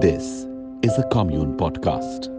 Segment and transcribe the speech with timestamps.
[0.00, 0.46] This
[0.82, 2.30] is a Kommune Podcast.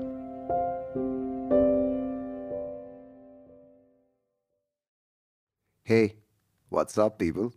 [5.84, 6.16] Hey,
[6.70, 7.54] what's up, people?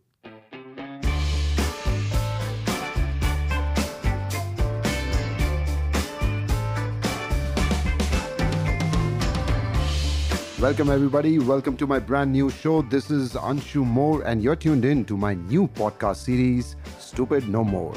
[10.61, 11.39] Welcome, everybody.
[11.39, 12.83] Welcome to my brand new show.
[12.83, 17.65] This is Anshu Mor, and you're tuned in to my new podcast series, Stupid No
[17.65, 17.95] More.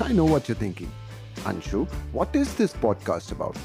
[0.00, 0.90] I know what you're thinking.
[1.44, 3.56] Anshu, what is this podcast about?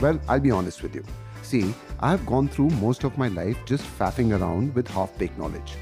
[0.00, 1.04] Well, I'll be honest with you.
[1.42, 5.76] See, I have gone through most of my life just faffing around with half-baked knowledge.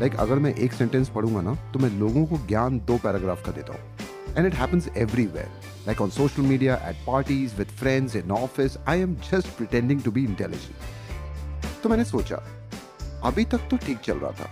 [0.00, 3.52] Like अगर मैं एक sentence पढ़ूँगा ना तो मैं लोगों को ज्ञान दो पैराग्राफ का
[3.52, 5.48] देता हूँ and it happens everywhere.
[5.86, 10.12] Like on social media, at parties, with friends, in office, I am just pretending to
[10.18, 10.76] be intelligent.
[11.82, 12.36] तो मैंने सोचा
[13.24, 14.50] अभी तक तो ठीक चल रहा था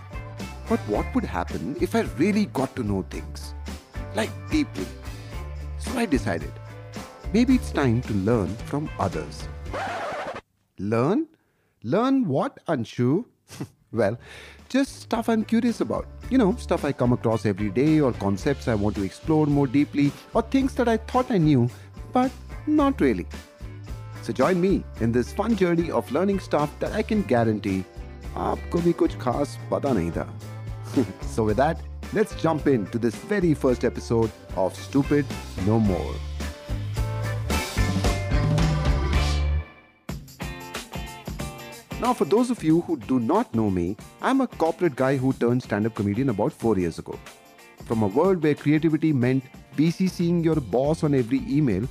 [0.71, 3.53] but what would happen if I really got to know things
[4.17, 4.85] like deeply
[5.84, 9.42] so I decided may be it's time to learn from others
[10.80, 11.26] learn
[11.84, 13.22] learn what Anshu
[13.92, 14.18] well,
[14.68, 16.06] just stuff I'm curious about.
[16.30, 19.66] You know, stuff I come across every day, or concepts I want to explore more
[19.66, 21.68] deeply, or things that I thought I knew,
[22.12, 22.30] but
[22.66, 23.26] not really.
[24.22, 27.82] So join me in this fun journey of learning stuff that I can guarantee
[28.36, 30.28] आपको भी कुछ खास पता नहीं था.
[31.34, 31.80] so with that,
[32.11, 35.25] let's jump into this very first episode of Stupid
[35.65, 36.15] No More.
[42.01, 45.31] Now, for those of you who do not know me, I'm a corporate guy who
[45.31, 47.17] turned stand up comedian about four years ago.
[47.85, 49.43] From a world where creativity meant
[49.77, 51.87] PCCing your boss on every email,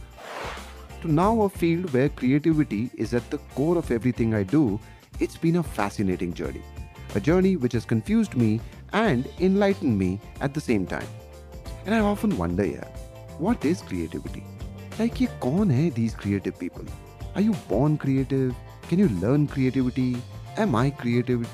[1.00, 4.78] to now a field where creativity is at the core of everything I do,
[5.18, 6.62] it's been a fascinating journey.
[7.14, 8.60] A journey which has confused me
[8.93, 11.07] and enlightened me at the same time.
[11.85, 12.87] And I often wonder, yeah,
[13.37, 14.43] what is creativity?
[14.99, 16.85] Like, ye kaun hai these creative people?
[17.35, 18.55] Are you born creative?
[18.89, 20.17] Can you learn creativity?
[20.57, 21.47] Am I creative?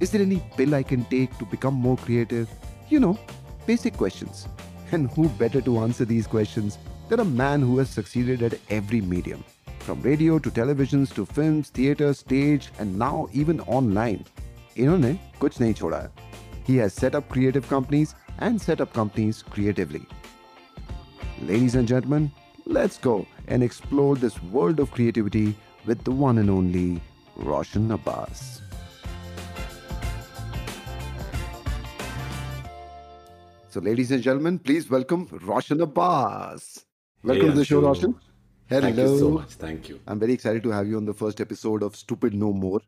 [0.00, 2.48] Is there any pill I can take to become more creative?
[2.88, 3.18] You know,
[3.66, 4.48] basic questions.
[4.92, 9.00] And who better to answer these questions than a man who has succeeded at every
[9.00, 9.44] medium?
[9.80, 14.24] From radio to televisions to films, theatre, stage, and now even online.
[14.78, 16.23] इन्होंने कुछ नहीं छोड़ा है.
[16.65, 20.03] he has set up creative companies and set up companies creatively.
[21.43, 22.31] Ladies and gentlemen,
[22.65, 25.55] let's go and explore this world of creativity
[25.85, 27.01] with the one and only
[27.35, 28.61] Roshan Abbas.
[33.69, 36.85] So, ladies and gentlemen, please welcome Roshan Abbas.
[37.23, 38.15] Welcome Hey, to the show, Roshan.
[38.67, 38.81] Hello.
[38.81, 39.49] Thank you so much.
[39.49, 39.99] Thank you.
[40.07, 42.79] I'm very excited to have you on the first episode of Stupid No More.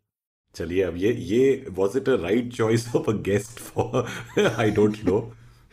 [0.57, 4.97] चलिए अब ये ये was it a right choice of a guest for I don't
[5.05, 5.19] know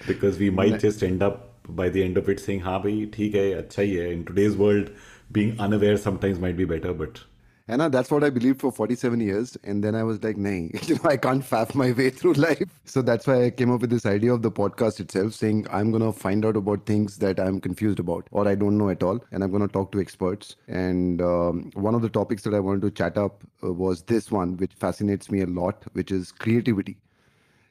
[0.00, 3.34] because we might just end up by the end of it saying हाँ भाई ठीक
[3.34, 4.12] है अच्छा ही है.
[4.12, 4.88] In today's world
[5.32, 7.18] being unaware sometimes might be better but
[7.66, 9.56] And uh, that's what I believed for 47 years.
[9.64, 12.62] And then I was like, nay, you know, I can't faff my way through life.
[12.84, 15.90] So that's why I came up with this idea of the podcast itself, saying I'm
[15.90, 19.02] going to find out about things that I'm confused about or I don't know at
[19.02, 19.18] all.
[19.32, 20.56] And I'm going to talk to experts.
[20.68, 24.30] And um, one of the topics that I wanted to chat up uh, was this
[24.30, 26.98] one, which fascinates me a lot, which is creativity.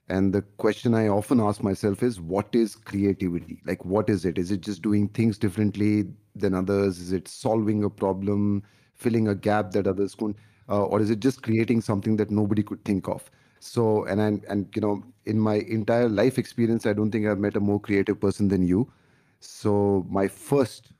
[0.10, 3.62] And the question I often ask myself is, what is creativity?
[3.66, 4.38] Like, what is it?
[4.38, 6.06] Is it just doing things differently
[6.36, 7.00] than others?
[7.00, 8.64] Is it solving a problem,
[8.96, 10.38] filling a gap that others couldn't?
[10.70, 13.30] Uh, or is it just creating something that nobody could think of?
[13.60, 17.40] So, and, and, and, you know, in my entire life experience, I don't think I've
[17.40, 18.92] met a more creative person than you.
[19.40, 20.92] So, my first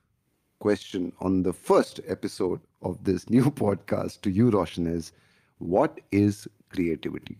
[0.60, 5.12] question on the first episode of this new podcast to you, Roshan, is
[5.58, 7.36] what is creativity?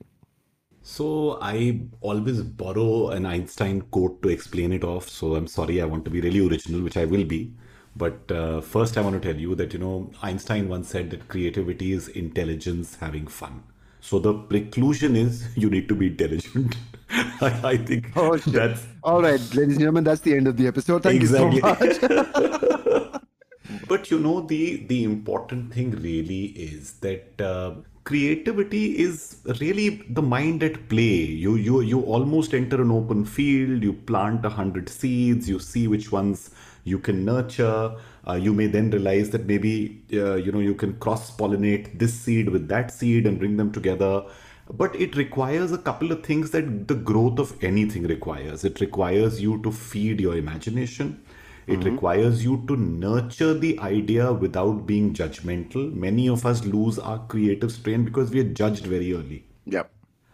[0.82, 5.86] so I always borrow an Einstein quote to explain it off so I'm sorry I
[5.86, 7.54] want to be really original which I will be
[7.96, 11.28] but uh, first I want to tell you that you know Einstein once said that
[11.28, 13.62] creativity is intelligence having fun
[14.00, 16.76] so the preclusion is you need to be intelligent
[17.10, 18.52] I, I think Oh, shit.
[18.54, 21.02] that's All right, ladies and gentlemen, that's the end of the episode.
[21.02, 21.56] Thank Exactly.
[21.56, 23.20] you so much.
[23.88, 27.74] but you know the the important thing really is that uh,
[28.04, 29.88] creativity is really
[30.18, 34.50] the mind at play you you you almost enter an open field you plant a
[34.50, 36.50] hundred seeds you see which ones
[36.84, 37.96] you can nurture
[38.28, 42.14] uh, you may then realize that maybe uh, you know you can cross pollinate this
[42.14, 44.24] seed with that seed and bring them together
[44.72, 49.40] but it requires a couple of things that the growth of anything requires it requires
[49.40, 51.20] you to feed your imagination
[51.66, 55.92] it requires you to nurture the idea without being judgmental.
[55.94, 59.44] Many of us lose our creative strain because we are judged very early.
[59.66, 59.90] Yep.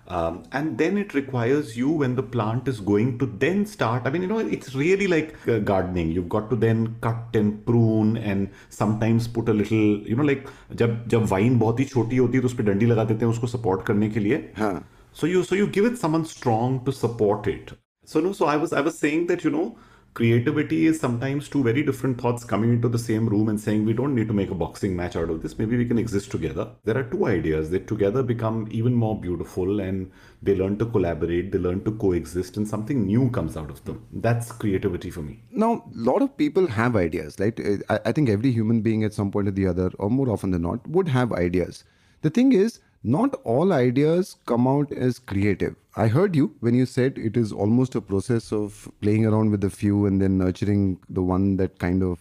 [0.10, 4.04] Um, and then it requires you when the plant is going to then start.
[4.06, 6.12] I mean, you know, it's really like uh, gardening.
[6.12, 10.48] You've got to then cut and prune and sometimes put a little, you know, like
[10.76, 13.32] जब जब wine बहुत ही छोटी होती है तो उस पर डंडी लगा देते हैं
[13.32, 14.84] उसको सपोर्ट करने के लिए हाँ.
[15.16, 17.72] so you so you give it someone strong to support it
[18.14, 19.68] so no so i was i was saying that you know
[20.15, 23.93] creativity is sometimes two very different thoughts coming into the same room and saying we
[23.93, 25.59] don't need to make a boxing match out of this.
[25.59, 26.69] Maybe we can exist together.
[26.85, 27.71] There are two ideas.
[27.71, 30.11] That together become even more beautiful and
[30.43, 34.07] they learn to collaborate they learn to coexist and something new comes out of them.
[34.13, 35.43] That's creativity for me.
[35.51, 37.59] Now, a lot of people have ideas, right?
[37.61, 40.31] Uh, I, I think every human being at some point or the other, or more
[40.31, 41.85] often than not, would have ideas.
[42.23, 45.75] The thing is, not all ideas come out as creative.
[45.97, 49.65] I heard you when you said it is almost a process of playing around with
[49.65, 52.19] a few and then nurturing the one that kind of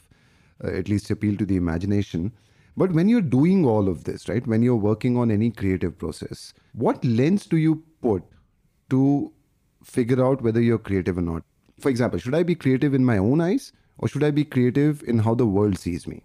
[0.64, 2.32] uh, at least appeal to the imagination.
[2.78, 6.54] But when you're doing all of this, right, when you're working on any creative process,
[6.74, 8.24] what lens do you put
[8.90, 9.34] to
[9.84, 11.44] figure out whether you're creative or not?
[11.80, 15.04] For example, should I be creative in my own eyes or should I be creative
[15.04, 16.24] in how the world sees me?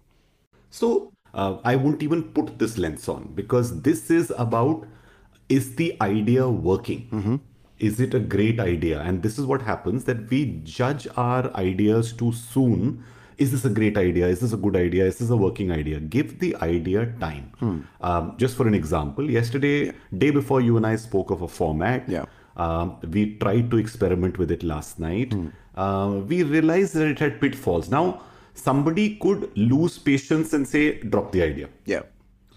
[0.69, 4.85] So uh, I won't even put this lens on because this is about
[5.47, 7.41] is the idea working?
[7.77, 9.01] Is it a great idea?
[9.01, 13.03] And this is what happens that we judge our ideas too soon.
[13.37, 14.27] Is this a great idea?
[14.27, 15.05] Is this a good idea?
[15.05, 15.99] Is this a working idea?
[15.99, 17.51] Give the idea time.
[18.01, 22.07] Um, just for an example, yesterday, day before you and I spoke of a format,
[22.07, 22.25] Yeah.
[22.55, 25.35] um, we tried to experiment with it last night.
[25.75, 27.89] Uh, we realized that it had pitfalls.
[27.91, 28.21] Now,
[28.55, 31.69] somebody could lose patience and say, drop the idea.
[31.85, 32.03] Yeah.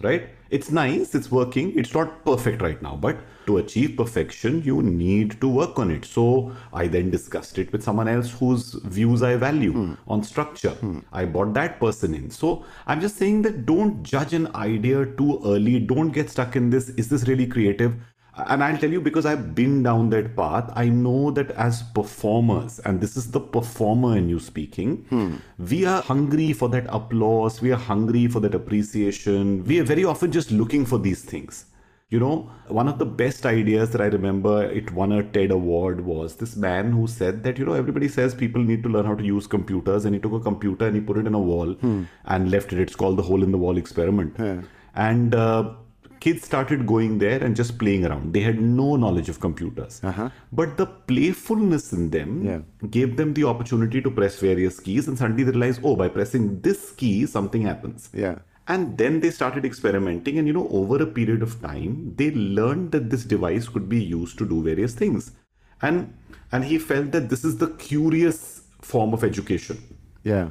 [0.01, 0.29] Right?
[0.49, 5.39] It's nice, it's working, it's not perfect right now, but to achieve perfection, you need
[5.41, 6.05] to work on it.
[6.05, 9.93] So I then discussed it with someone else whose views I value hmm.
[10.07, 10.71] on structure.
[10.71, 10.99] Hmm.
[11.11, 12.29] I brought that person in.
[12.29, 15.79] So I'm just saying that don't judge an idea too early.
[15.79, 16.89] Don't get stuck in this.
[16.89, 17.95] Is this really creative?
[18.47, 22.79] And I'll tell you because I've been down that path, I know that as performers,
[22.79, 27.71] and this is the performer in you speaking, we are hungry for that applause, we
[27.71, 29.63] are hungry for that appreciation.
[29.65, 31.65] We are very often just looking for these things.
[32.11, 36.01] You know, one of the best ideas that I remember it won a TED award
[36.01, 39.13] was this man who said that, you know, everybody says people need to learn how
[39.13, 41.75] to use computers, and he took a computer and he put it in a wall
[42.25, 42.79] and left it.
[42.79, 44.35] It's called the hole in the wall experiment.
[44.95, 45.73] And uh,
[46.19, 48.33] kids started going there and just playing around.
[48.33, 50.01] They had no knowledge of computers.
[50.03, 50.29] Uh-huh.
[50.51, 52.59] But the playfulness in them Yeah.
[52.89, 56.61] gave them the opportunity to press various keys, and suddenly they realized, oh, by pressing
[56.61, 58.09] this key, something happens.
[58.13, 58.39] Yeah.
[58.67, 62.91] And then they started experimenting, and you know, over a period of time, they learned
[62.91, 65.31] that this device could be used to do various things.
[65.81, 66.13] And
[66.51, 68.39] and he felt that this is the curious
[68.81, 69.77] form of education
[70.23, 70.49] Yeah.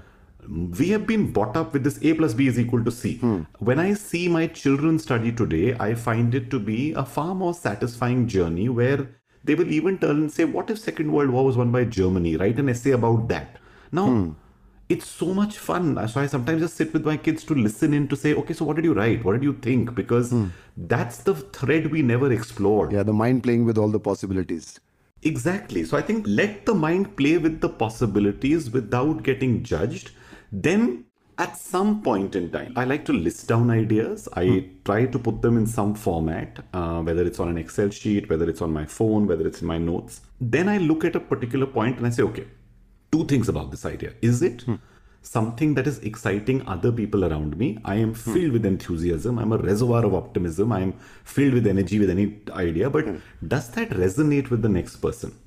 [0.48, 3.16] We have been brought up with this a plus b is equal to c.
[3.18, 3.42] Hmm.
[3.58, 7.54] When i see my children study today i find it to be a far more
[7.54, 9.08] satisfying journey where
[9.44, 12.36] they will even turn and say what if second world war was won by germany?
[12.36, 13.58] Write an essay about that.
[13.92, 14.30] Now hmm.
[14.88, 15.94] it's so much fun.
[16.08, 18.64] So i sometimes just sit with my kids to listen in to say okay so
[18.64, 19.24] what did you write?
[19.24, 19.94] What did you think?
[19.94, 20.46] Because hmm.
[20.76, 22.92] that's the thread we never explored.
[22.92, 23.02] Yeah.
[23.02, 24.80] The mind playing with all the possibilities.
[25.22, 25.84] Exactly.
[25.84, 30.12] So I think let the mind play with the possibilities without getting judged.
[30.52, 31.04] Then
[31.38, 34.28] at some point in time, I like to list down ideas.
[34.32, 34.58] I hmm.
[34.84, 38.48] try to put them in some format, uh, whether it's on an Excel sheet, whether
[38.48, 40.20] it's on my phone, whether it's in my notes.
[40.40, 42.46] Then I look at a particular point and I say, okay,
[43.12, 44.14] two things about this idea.
[44.20, 44.74] Is it hmm.
[45.22, 47.78] something that is exciting other people around me?
[47.84, 48.32] I am hmm.
[48.34, 49.38] filled with enthusiasm.
[49.38, 50.72] I'm a reservoir of optimism.
[50.72, 52.90] I'm filled with energy with any idea.
[52.90, 53.06] But
[53.46, 55.38] does that resonate with the next person?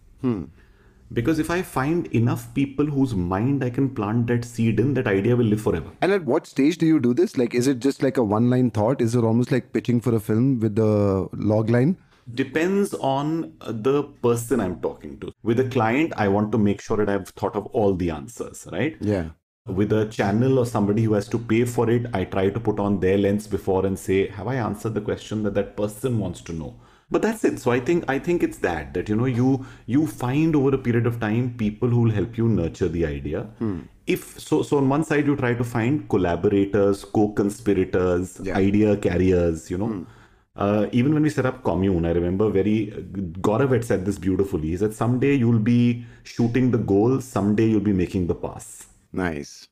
[1.13, 5.07] Because if I find enough people whose mind I can plant that seed in, that
[5.07, 5.91] idea will live forever.
[6.01, 7.37] And at what stage do you do this?
[7.37, 9.01] Like, is it just like a one line thought?
[9.01, 11.97] Is it almost like pitching for a film with the log line?
[12.33, 15.31] depends on the person I'm talking to.
[15.43, 18.67] With a client, I want to make sure that I've thought of all the answers,
[18.71, 18.97] right?
[18.99, 19.29] Yeah.
[19.65, 22.79] With a channel or somebody who has to pay for it, I try to put
[22.79, 26.41] on their lens before and say, have I answered the question that that person wants
[26.41, 26.79] to know?
[27.11, 27.59] But that's it.
[27.59, 30.77] So I think I think it's that that you know you you find over a
[30.77, 33.47] period of time people who will help you nurture the idea.
[34.07, 39.69] If so, so on one side you try to find collaborators, co-conspirators, idea carriers.
[39.69, 40.05] You know.
[40.53, 42.87] Uh, even when we set up Kommune, I remember very
[43.41, 44.67] Gaurav had said this beautifully.
[44.69, 47.21] He said, "Someday you'll be shooting the goal.
[47.21, 49.67] Someday you'll be making the pass." Nice.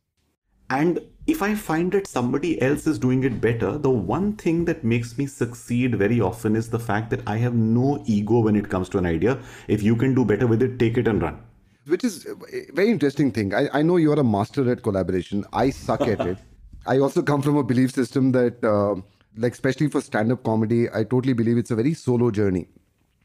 [0.69, 4.83] And if I find that somebody else is doing it better, the one thing that
[4.83, 8.69] makes me succeed very often is the fact that I have no ego when it
[8.69, 9.39] comes to an idea.
[9.67, 11.39] If you can do better with it, take it and run.
[11.87, 12.35] Which is a
[12.73, 13.53] very interesting thing.
[13.53, 15.45] I, I know you are a master at collaboration.
[15.53, 16.37] I suck at it.
[16.87, 19.01] I also come from a belief system that, uh,
[19.37, 22.67] like, especially for stand up comedy, I totally believe it's a very solo journey.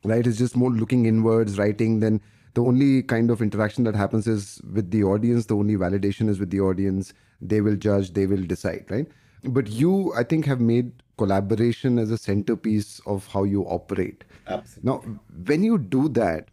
[0.05, 0.27] right?
[0.27, 2.01] It's just more looking inwards, writing.
[2.01, 2.21] Then
[2.55, 5.47] the only kind of interaction that happens is with the audience.
[5.47, 7.13] The only validation is with the audience.
[7.45, 9.07] They will judge, they will decide, right?
[9.45, 14.25] But you, I think, have made collaboration as a centerpiece of how you operate.
[14.49, 14.91] Absolutely.
[14.91, 16.49] Now, when you do that,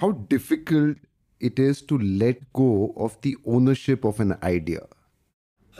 [0.00, 0.96] how difficult
[1.40, 4.86] it is to let go of the ownership of an idea.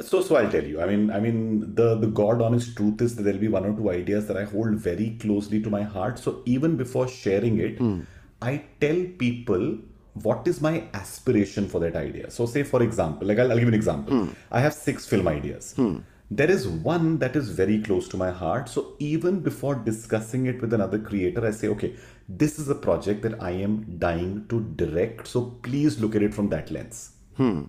[0.00, 0.80] So, so I'll tell you.
[0.80, 3.76] I mean, I mean, the the god honest truth is that there'll be one or
[3.76, 6.18] two ideas that I hold very closely to my heart.
[6.18, 8.00] So even before sharing it, hmm.
[8.40, 9.78] I tell people
[10.14, 12.30] what is my aspiration for that idea.
[12.30, 14.24] So, say for example, like I'll, I'll give you an example.
[14.24, 14.32] Hmm.
[14.50, 15.74] I have six film ideas.
[15.74, 15.98] Hmm.
[16.32, 18.68] There is one that is very close to my heart.
[18.68, 21.96] So even before discussing it with another creator, I say, okay,
[22.28, 25.26] this is a project that I am dying to direct.
[25.26, 27.10] So please look at it from that lens.
[27.36, 27.64] Hmm.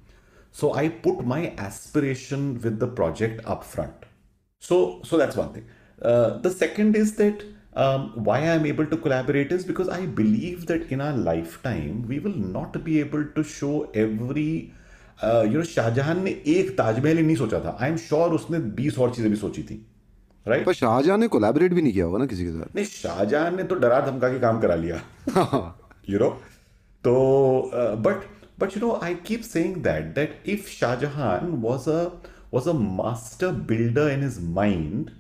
[0.52, 3.96] So I put my aspiration with the project up front.
[4.60, 5.66] So, so that's one thing.
[6.00, 10.66] Uh, the second is that um, why I'm able to collaborate is because I believe
[10.68, 14.74] that in our lifetime we will not be able to show every.
[15.24, 18.60] Uh, you know, Shah Jahan ने एक ताजमहल ही नहीं सोचा था I am sure उसने
[18.78, 19.76] 20 और चीज़ें भी सोची थी
[20.48, 23.56] राइट पर शाहजहां ने कोलैबोरेट भी नहीं किया होगा ना किसी के साथ नहीं शाहजहां
[23.56, 25.02] ने तो डरा धमका के काम करा लिया
[26.12, 26.32] you know
[27.04, 28.24] so uh, but
[28.58, 32.00] but you know i keep saying that that if shah jahan was a
[32.56, 35.12] was a master builder in his mind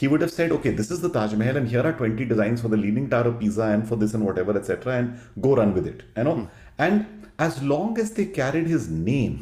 [0.00, 2.60] he would have said okay this is the taj mahal and here are 20 designs
[2.64, 5.72] for the leaning tower of pisa and for this and whatever etc and go run
[5.78, 6.36] with it you know
[6.78, 7.06] and
[7.46, 9.34] as long as they carried his name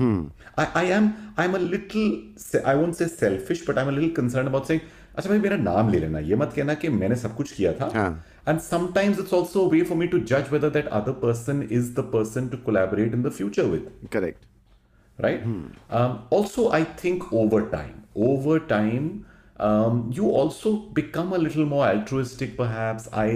[0.63, 2.07] I, I am i'm a little
[2.47, 4.81] se- i won't say selfish but i'm a little concerned about saying
[5.19, 7.87] अच्छा भाई मेरा नाम ले लेना ये मत कहना कि मैंने सब कुछ किया था
[7.95, 8.11] हाँ.
[8.51, 11.89] and sometimes it's also a way for me to judge whether that other person is
[11.97, 14.47] the person to collaborate in the future with correct
[15.25, 15.49] right
[15.99, 17.97] um, also i think over time
[18.29, 19.09] over time
[19.69, 23.29] um, you also become a little more altruistic perhaps i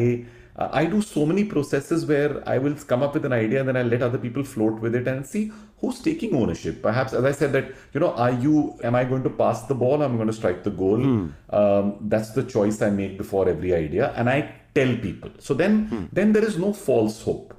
[0.61, 3.69] uh, i do so many processes where i will come up with an idea and
[3.73, 5.43] then i let other people float with it and see
[5.83, 8.55] who's taking ownership perhaps as i said that you know are you
[8.91, 11.03] am i going to pass the ball i'm going to strike the goal
[11.61, 14.39] um, that's the choice i make before every idea and i
[14.81, 15.81] tell people so then
[16.21, 17.59] then there is no false hope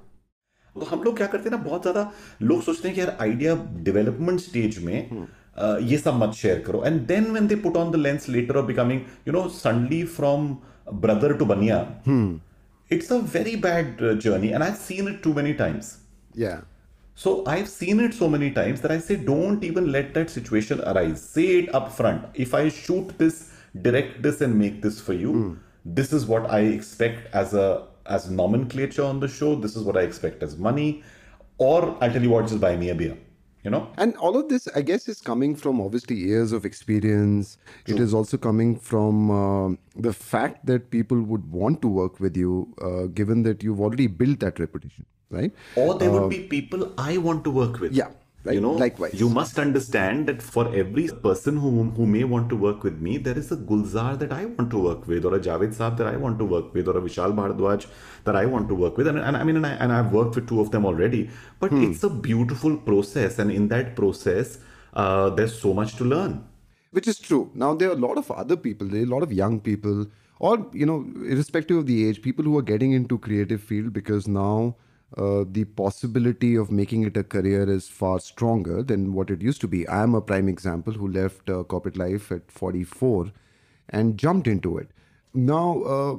[0.79, 2.01] तो हम लोग क्या करते हैं ना बहुत ज्यादा
[2.51, 3.53] लोग सोचते हैं कि यार आइडिया
[3.88, 5.25] डेवलपमेंट स्टेज में अ,
[5.91, 8.65] ये सब मत शेयर करो and then when they put on the lens letter of
[8.65, 10.47] becoming you know suddenly from
[11.05, 11.79] brother to बनिया
[12.91, 15.97] it's a very bad journey and I seen it to many times
[16.38, 16.62] या
[17.15, 20.79] So I've seen it so many times that I say, don't even let that situation
[20.81, 21.21] arise.
[21.21, 22.23] Say it up front.
[22.33, 23.51] If I shoot this,
[23.88, 25.33] direct this, and make this for you,
[26.00, 27.67] this is what I expect as a
[28.05, 29.51] as nomenclature on the show.
[29.55, 30.88] This is what I expect as money,
[31.57, 33.15] or I'll tell you what, just buy me a beer.
[33.68, 33.87] You know.
[33.98, 37.58] And all of this, I guess, is coming from obviously years of experience.
[37.87, 42.38] It is also coming from uh, the fact that people would want to work with
[42.42, 45.52] you, uh, given that you've already built that reputation, right?
[45.76, 47.92] or there would be people I want to work with.
[47.92, 48.08] Uh, yeah,
[48.45, 49.14] You know, likewise.
[49.21, 53.18] You must understand that for every person who who may want to work with me,
[53.18, 56.07] there is a Gulzar that I want to work with, or a Javed Saab that
[56.07, 57.87] I want to work with, or a Vishal Bhardwaj
[58.25, 60.37] that I want to work with, and, and I mean, and, I, and I've worked
[60.37, 61.28] with two of them already.
[61.61, 61.83] But Hmm.
[61.90, 64.59] it's a beautiful process, and in that process,
[64.95, 66.45] uh, there's so much to learn.
[66.92, 67.50] Which is true.
[67.54, 70.07] Now there are a lot of other people, there are a lot of young people,
[70.38, 71.04] or you know,
[71.37, 74.76] irrespective of the age, people who are getting into creative field because now
[75.16, 79.60] uh, the possibility of making it a career is far stronger than what it used
[79.62, 79.88] to be.
[79.88, 83.32] I am a prime example who left uh, corporate life at 44
[83.88, 84.90] and jumped into it.
[85.34, 86.16] Now, uh,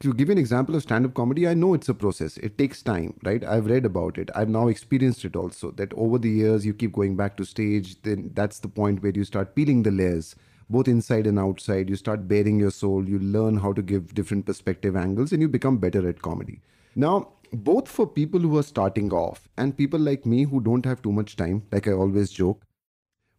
[0.00, 2.36] to give you an example of stand up comedy, I know it's a process.
[2.38, 3.44] It takes time, right?
[3.44, 4.30] I've read about it.
[4.34, 5.70] I've now experienced it also.
[5.70, 9.12] That over the years, you keep going back to stage, then that's the point where
[9.12, 10.36] you start peeling the layers,
[10.70, 11.88] both inside and outside.
[11.88, 15.48] You start bearing your soul, you learn how to give different perspective angles, and you
[15.48, 16.60] become better at comedy.
[16.98, 21.02] Now, both for people who are starting off and people like me who don't have
[21.02, 22.64] too much time, like I always joke,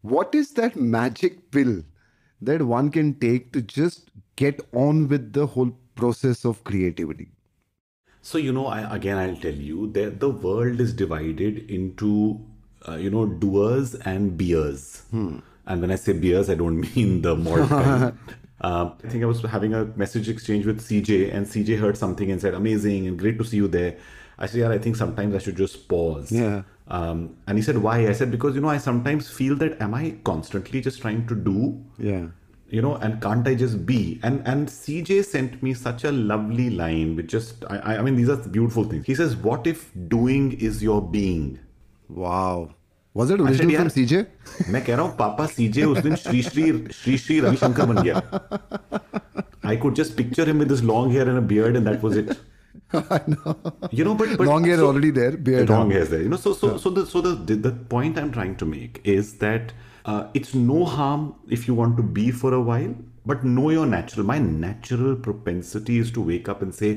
[0.02, 1.82] what is that magic pill
[2.40, 7.30] that one can take to just get on with the whole process of creativity?
[8.22, 12.40] So you know, I, again, I'll tell you that the world is divided into
[12.86, 15.02] uh, you know doers and beers.
[15.66, 18.18] And when I say beers, I don't mean the malt kind.
[18.60, 22.30] Uh, I think I was having a message exchange with CJ, and CJ heard something
[22.30, 23.96] and said, "Amazing and great to see you there."
[24.38, 26.62] I said, "Yeah, I think sometimes I should just pause." Yeah.
[26.88, 29.94] Um, and he said, "Why?" I said, "Because you know, I sometimes feel that am
[29.94, 32.26] I constantly just trying to do." Yeah.
[32.76, 33.98] you know and can't i just be
[34.28, 38.18] and and cj sent me such a lovely line which just i i I mean
[38.18, 39.86] these are beautiful things he says what if
[40.16, 41.46] doing is your being
[42.24, 42.74] Wow.
[43.15, 44.69] Was it I said, original "Yeah." from CJ?
[44.73, 46.63] मैं कह रहा हूँ पापा सीजे उस दिन श्री श्री
[47.01, 48.21] श्री श्री रविशंकर बन गया
[49.71, 52.17] I could just picture him with his long hair and a beard and that was
[52.17, 52.33] it
[52.93, 53.53] I know.
[53.91, 55.69] You know, but, but Long hair so- already there, beard.
[55.69, 55.95] long huh?
[55.97, 56.21] hairs there.
[56.21, 58.99] You know, so so so the so the the, the point I'm trying to make
[59.13, 59.71] is that
[60.05, 61.23] uh, it's no harm
[61.57, 62.93] if you want to be for a while,
[63.27, 64.25] but know your natural.
[64.25, 66.91] My natural propensity is to wake up and say,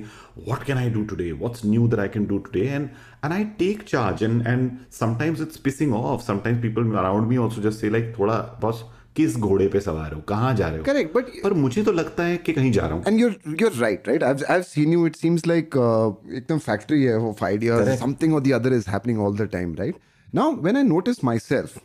[0.51, 1.33] "What can I do today?
[1.45, 2.91] What's new that I can do today?" And
[3.23, 4.23] and I take charge.
[4.29, 6.23] And and sometimes it's pissing off.
[6.31, 8.85] Sometimes people around me also just say like, "थोड़ा boss
[9.17, 12.25] किस घोड़े पे सवार हो कहाँ जा रहे हो Correct, but- पर मुझे तो लगता
[12.25, 14.27] है कि कहीं जा रहा हूँ And you're you're right, right?
[14.31, 15.07] I've I've seen you.
[15.11, 17.83] It seems like uh, एकदम factory है of ideas.
[17.85, 18.03] Correct.
[18.03, 20.03] Something or the other is happening all the time, right?
[20.41, 21.79] Now, when I notice myself,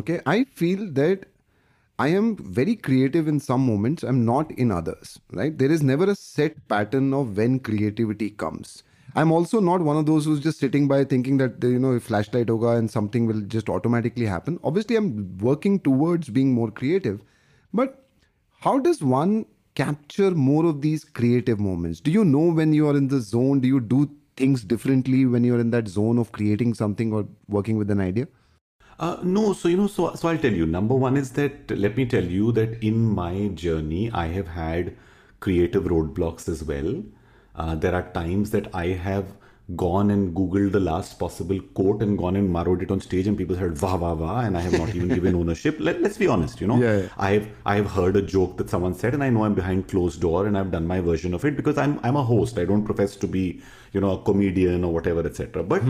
[0.00, 1.26] okay, I feel that
[2.01, 4.01] I am very creative in some moments.
[4.01, 5.55] I'm not in others, right?
[5.55, 8.81] There is never a set pattern of when creativity comes.
[9.15, 12.47] I'm also not one of those who's just sitting by thinking that you know flashlight
[12.47, 14.59] hoga and something will just automatically happen.
[14.63, 17.21] Obviously, I'm working towards being more creative,
[17.71, 18.03] but
[18.65, 21.99] how does one capture more of these creative moments?
[21.99, 23.59] Do you know when you are in the zone?
[23.59, 27.77] Do you do things differently when you're in that zone of creating something or working
[27.77, 28.27] with an idea?
[29.01, 30.65] Uh, no, so you know, so so I'll tell you.
[30.67, 34.95] Number one is that let me tell you that in my journey, I have had
[35.39, 37.03] creative roadblocks as well.
[37.55, 39.31] Uh, there are times that I have
[39.75, 43.39] gone and googled the last possible quote and gone and marrowed it on stage, and
[43.39, 45.77] people said "wah wah wah," and I have not even given ownership.
[45.79, 46.77] Let, let's be honest, you know.
[46.77, 47.07] Yeah, yeah.
[47.17, 49.87] I have I have heard a joke that someone said, and I know I'm behind
[49.87, 52.59] closed door, and I've done my version of it because I'm I'm a host.
[52.59, 55.63] I don't profess to be, you know, a comedian or whatever, etc.
[55.63, 55.81] But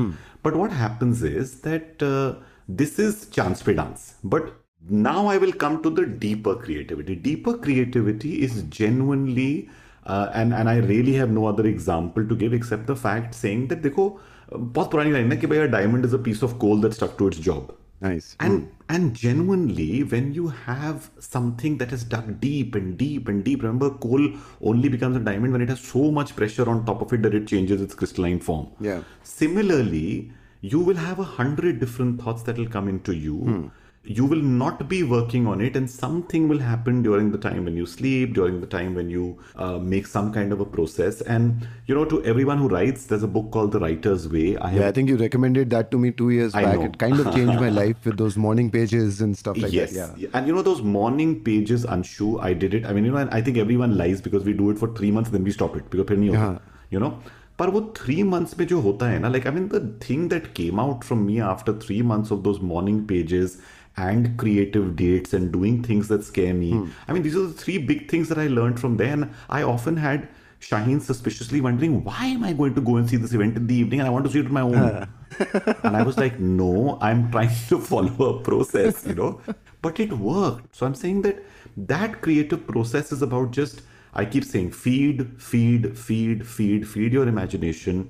[0.44, 2.36] but what happens is that uh,
[2.71, 4.15] this is chance pe dance.
[4.25, 4.53] But
[4.89, 7.17] now I will come to the deeper creativity.
[7.17, 9.69] Deeper creativity is genuinely,
[10.05, 13.67] uh, and and I really have no other example to give except the fact saying
[13.69, 14.09] that देखो
[14.53, 17.19] बहुत पुरानी line है कि भाई a diamond is a piece of coal that stuck
[17.19, 17.75] to its job.
[18.01, 18.37] Nice.
[18.41, 23.63] And and genuinely, when you have something that is dug deep and deep and deep,
[23.63, 24.29] remember, coal
[24.61, 27.35] only becomes a diamond when it has so much pressure on top of it that
[27.35, 28.69] it changes its crystalline form.
[28.81, 29.01] Yeah.
[29.23, 33.72] Similarly, you will have a hundred different thoughts that will come into you.
[34.04, 37.78] You will not be working on it, and something will happen during the time when
[37.78, 41.22] you sleep, during the time when you uh, make some kind of a process.
[41.22, 44.58] And you know, to everyone who writes, there's a book called The Writer's Way.
[44.58, 46.80] I have, yeah, I think you recommended that to me two years I back.
[46.80, 46.86] Know.
[46.86, 49.94] It kind of changed my life with those morning pages and stuff like yes.
[49.94, 50.18] that.
[50.18, 52.88] Yeah, and you know, those morning pages, Anshu, I did it.
[52.88, 55.30] I mean, you know, I think everyone lies because we do it for three months,
[55.30, 56.58] then we stop it because, yeah.
[56.90, 57.22] you know
[57.59, 60.47] पर वो three months में जो होता है ना like I mean the thing that
[60.57, 63.59] came out from me after three months of those morning pages
[63.99, 66.73] and creative dates and doing things that scare me.
[67.09, 69.13] I mean, these are the three big things that I learned from there.
[69.13, 70.29] And I often had
[70.61, 73.75] Shaheen suspiciously wondering, why am I going to go and see this event in the
[73.75, 75.09] evening and I want to see it on my own?
[75.83, 79.41] and I was like, no, I'm trying to follow a process, you know.
[79.83, 80.77] But it worked.
[80.77, 81.45] So I'm saying that
[81.77, 83.83] that creative process is about just,
[84.14, 88.10] I keep saying feed, feed, feed, feed, feed your imagination.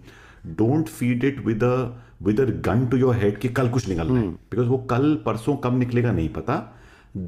[0.56, 4.20] Don't feed it with a with a gun to your head कि कल कुछ निकलना
[4.20, 4.38] है। hmm.
[4.52, 6.62] Because वो कल परसों कब निकलेगा नहीं पता।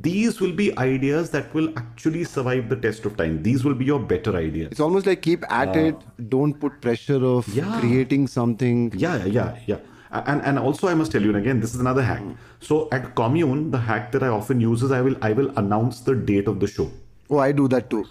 [0.03, 3.41] These will be ideas that will actually survive the test of time.
[3.43, 4.71] These will be your better ideas.
[4.71, 6.29] It's almost like keep at uh, it.
[6.29, 7.79] Don't put pressure of yeah.
[7.79, 8.85] creating something.
[8.95, 12.19] Yeah yeah yeah and and also i must tell you again this is another hack.
[12.19, 12.33] Hmm.
[12.59, 16.01] So at Kommune the hack that i often use is i will i will announce
[16.01, 16.89] the date of the show.
[17.29, 18.05] Oh i do that too.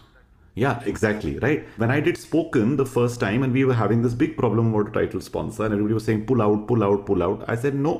[0.56, 1.38] Yeah, exactly.
[1.40, 1.66] Right.
[1.78, 4.88] When I did spoken the first time, and we were having this big problem about
[4.90, 7.44] a title sponsor, and everybody was saying pull out, pull out, pull out.
[7.48, 7.98] I said no.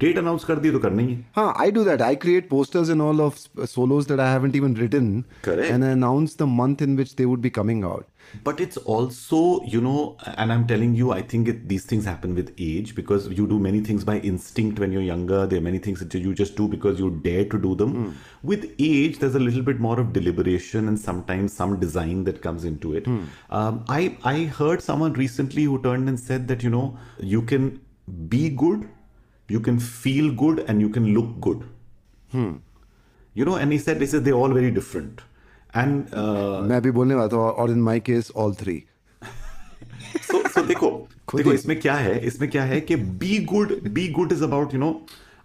[0.00, 1.24] Date announce कर दी तो करना ही है.
[1.36, 2.02] Huh, I do that.
[2.08, 5.24] I create posters and all of s- solos that I haven't even written.
[5.42, 5.70] Correct.
[5.76, 8.06] And I announce the month in which they would be coming out.
[8.43, 12.35] But it's also, you know, and I'm telling you, I think it, these things happen
[12.35, 15.45] with age because you do many things by instinct when you're younger.
[15.45, 17.93] There are many things that you just do because you dare to do them.
[17.93, 18.11] Hmm.
[18.43, 22.65] With age, there's a little bit more of deliberation and sometimes some design that comes
[22.65, 23.05] into it.
[23.05, 23.23] Hmm.
[23.49, 27.79] Um, I I heard someone recently who turned and said that you know you can
[28.27, 28.89] be good,
[29.47, 31.63] you can feel good, and you can look good.
[32.31, 32.55] Hmm.
[33.33, 35.21] You know, and he said, he said they're all very different.
[35.77, 36.03] And
[36.69, 38.83] मैं भी बोलने वाला था और in my case all three
[40.21, 40.89] so so देखो
[41.35, 44.79] देखो इसमें क्या है इसमें क्या है कि be good be good is about you
[44.79, 44.89] know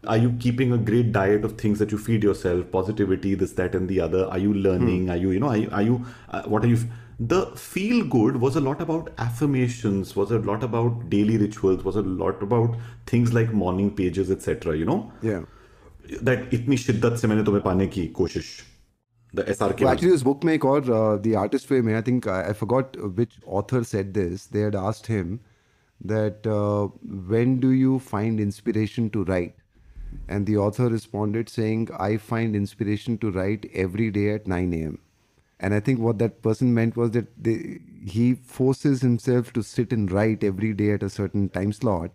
[0.09, 3.75] are you keeping a great diet of things that you feed yourself positivity this that
[3.75, 6.69] and the other are you learning are you you know I are you what are
[6.69, 6.77] you
[7.23, 11.99] the feel good was a lot about affirmation was a lot about daily rituals was
[11.99, 12.77] a lot about
[13.13, 14.97] things like morning pages etcetera you know
[16.25, 18.70] that इतनी शिद्दत से मैंने तुम्हें पाने की कोशिश।
[19.33, 19.81] the SRK.
[19.81, 22.97] Well, actually, this book make or uh, the artist way, I think I, I, forgot
[23.15, 24.47] which author said this.
[24.47, 25.41] They had asked him
[26.03, 26.87] that uh,
[27.29, 29.55] when do you find inspiration to write?
[30.29, 34.99] And the author responded saying, I find inspiration to write every day at 9 a.m.
[35.61, 39.93] And I think what that person meant was that they, he forces himself to sit
[39.93, 42.11] and write every day at a certain time slot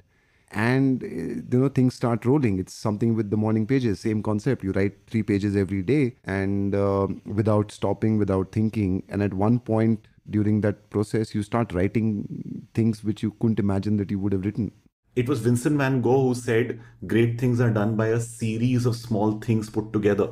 [0.55, 2.59] and uh, you know things start rolling.
[2.59, 4.63] It's something with the morning pages, same concept.
[4.63, 9.03] You write three pages every day, and uh, without stopping, without thinking.
[9.09, 13.97] And at one point during that process, you start writing things which you couldn't imagine
[13.97, 14.71] that you would have written.
[15.15, 18.95] It was Vincent van Gogh who said, "Great things are done by a series of
[18.95, 20.29] small things put together."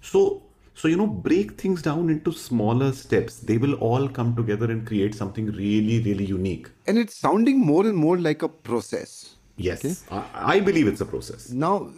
[0.00, 0.42] So,
[0.74, 3.38] so you know, break things down into smaller steps.
[3.38, 6.68] They will all come together and create something really, really unique.
[6.86, 9.35] And it's sounding more and more like a process.
[9.56, 11.50] Yes, I, I believe it's a process.
[11.50, 11.90] Now,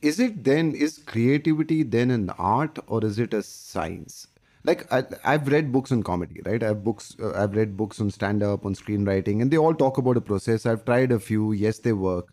[0.00, 4.28] is it then, is creativity then an art or is it a science?
[4.64, 6.62] Like I, I've read books on comedy, right?
[6.62, 10.16] I've books, uh, I've read books on stand-up, on screenwriting, and they all talk about
[10.16, 10.66] a process.
[10.66, 11.52] I've tried a few.
[11.52, 12.32] Yes, they work.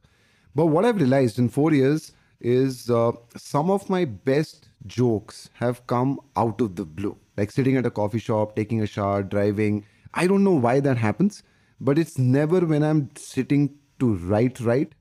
[0.56, 5.86] But what I've realized in four years is uh, some of my best jokes have
[5.88, 9.84] come out of the blue, like sitting at a coffee shop, taking a shower, driving.
[10.14, 11.44] I don't know why that happens,
[11.82, 14.94] but it's never when I'm sitting to write, right,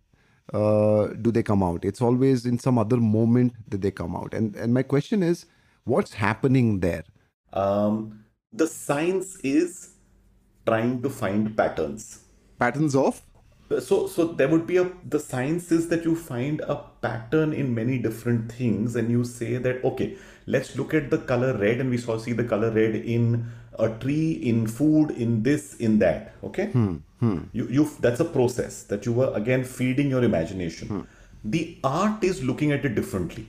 [0.53, 1.85] uh, do they come out.
[1.85, 4.35] It's always in some other moment that they come out.
[4.35, 5.47] And and my question is,
[5.85, 7.05] what's happening there?
[7.53, 9.91] Um, the science is
[10.67, 12.21] trying to find patterns.
[12.59, 13.23] Patterns of
[13.87, 17.75] So, so there would be a the science is that you find a pattern in
[17.75, 21.91] many different things, and you say that okay, let's look at the color red, and
[21.91, 23.47] we saw see the color red in
[23.79, 26.35] a tree, in food, in this, in that.
[26.45, 27.39] Okay, hmm, hmm.
[27.53, 30.89] you you that's a process that you were again feeding your imagination.
[30.89, 31.01] Hmm.
[31.45, 33.47] The art is looking at it differently.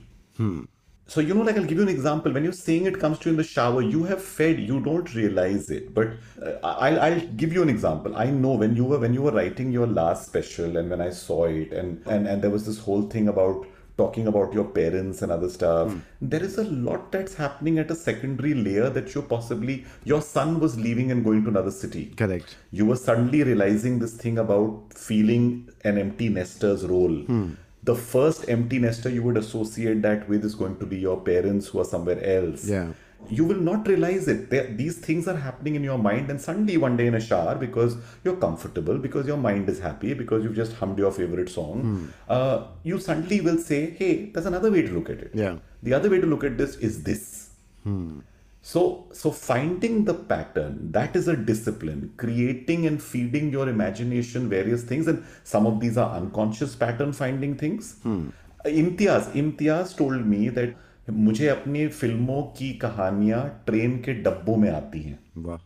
[1.10, 2.32] So, you know, like I'll give you an example.
[2.32, 5.12] When you're saying it comes to you in the shower, you have fed, you don't
[5.12, 5.92] realize it.
[5.92, 8.14] But uh, I'll, I'll give you an example.
[8.14, 11.10] I know when you were when you were writing your last special and when I
[11.10, 13.66] saw it and and, and there was this whole thing about
[14.00, 15.90] talking about your parents and other stuff.
[15.92, 15.98] Hmm.
[16.32, 20.60] There is a lot that's happening at a secondary layer that you're possibly your son
[20.60, 22.56] was leaving and going to another city correct.
[22.70, 25.44] you were suddenly realizing this thing about feeling
[25.84, 27.18] an empty nester's role.
[27.32, 27.50] Hmm.
[27.82, 31.68] The first empty nester you would associate that with is going to be your parents
[31.68, 32.66] who are somewhere else.
[32.68, 32.92] Yeah
[33.28, 34.50] you will not realize it.
[34.76, 37.96] These things are happening in your mind, and suddenly one day in a shower, because
[38.24, 42.08] you're comfortable, because your mind is happy, because you've just hummed your favorite song, mm.
[42.28, 45.56] uh, you suddenly will say, "Hey, there's another way to look at it." Yeah.
[45.82, 47.50] The other way to look at this is this.
[47.86, 48.22] Mm.
[48.62, 52.12] So, so finding the pattern that is a discipline.
[52.18, 57.56] Creating and feeding your imagination various things, and some of these are unconscious pattern finding
[57.56, 57.96] things.
[58.04, 58.32] Mm.
[58.66, 60.74] Imtiaz, Imtiaz told me that
[61.10, 65.58] मुझे अपनी फ़िल्मों की कहानियाँ train के डब्बों में आती हैं। वाह।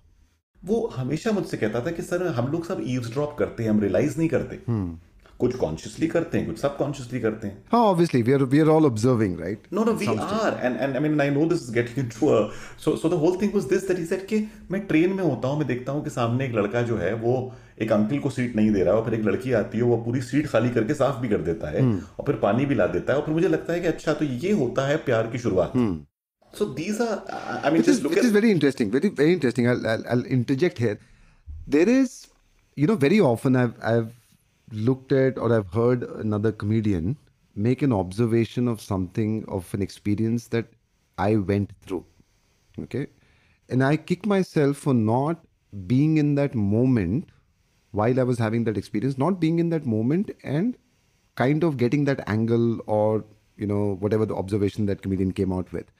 [0.64, 3.80] वो हमेशा मुझसे कहता था कि सर हम लोग सब ईव्स ड्रॉप करते हैं हम
[3.80, 4.60] रियलाइज़ नहीं करते।
[5.38, 8.86] कुछ कॉन्शियसली करते हैं कुछ सबकॉन्शियसली करते हैं। हाँ obviously we are we are all
[8.86, 11.98] observing right no no we are and and I mean I know this is getting
[11.98, 15.12] into a so so the whole thing was this that he said कि मैं train
[15.12, 17.34] में होता हूँ मैं देखता हूँ कि सामने एक लड़का जो है वो
[17.80, 19.96] एक अंकल को सीट नहीं दे रहा है और फिर एक लड़की आती है वो
[19.96, 22.18] पूरी सीट खाली करके साफ़ भी कर देता है hmm.
[22.18, 24.24] और फिर पानी भी ला देता है और फिर मुझे लगता है कि अच्छा तो
[24.24, 25.72] ये होता है प्यार की शुरुआत।
[26.58, 30.02] So these are I mean just look it is very interesting very very interesting I
[30.08, 30.98] I interject here
[31.68, 32.10] there is
[32.78, 34.00] you know very often I I
[34.70, 37.16] looked at or i've heard another comedian
[37.55, 40.66] make an observation of something of an experience that
[41.18, 42.05] i went through
[42.81, 43.07] okay?
[43.68, 45.44] And i kick myself for not
[45.87, 47.31] being in that moment
[47.92, 50.77] while i was having that experience not being in that moment and
[51.37, 53.24] kind of getting that angle or
[53.57, 55.90] you know whatever the observation that comedian came out with.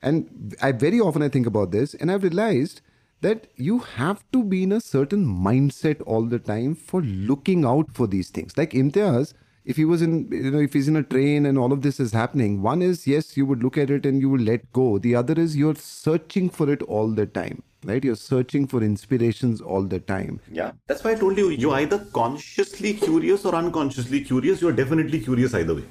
[0.00, 2.80] And I very often I think about this, and I've realized
[3.20, 7.90] that you have to be in a certain mindset all the time for looking out
[7.92, 8.56] for these things.
[8.56, 11.72] Like Imtiaz, if he was in, you know, if he's in a train and all
[11.72, 14.40] of this is happening, one is yes, you would look at it and you will
[14.40, 14.98] let go.
[14.98, 18.02] The other is you're searching for it all the time, right?
[18.02, 20.40] You're searching for inspirations all the time.
[20.50, 24.62] Yeah, that's why I told you, you're either consciously curious or unconsciously curious.
[24.62, 25.84] You're definitely curious either way.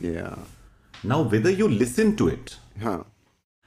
[0.00, 0.34] Yeah.
[1.04, 3.04] Now, whether you listen to it, Huh.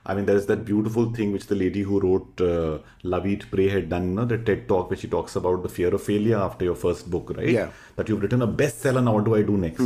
[0.09, 3.67] I mean, there's that beautiful thing which the lady who wrote uh, Love Eat Pray
[3.67, 6.37] had done, you know, the TED talk, where she talks about the fear of failure
[6.37, 7.49] after your first book, right?
[7.49, 7.71] Yeah.
[7.97, 9.81] That you've written a bestseller, now what do I do next?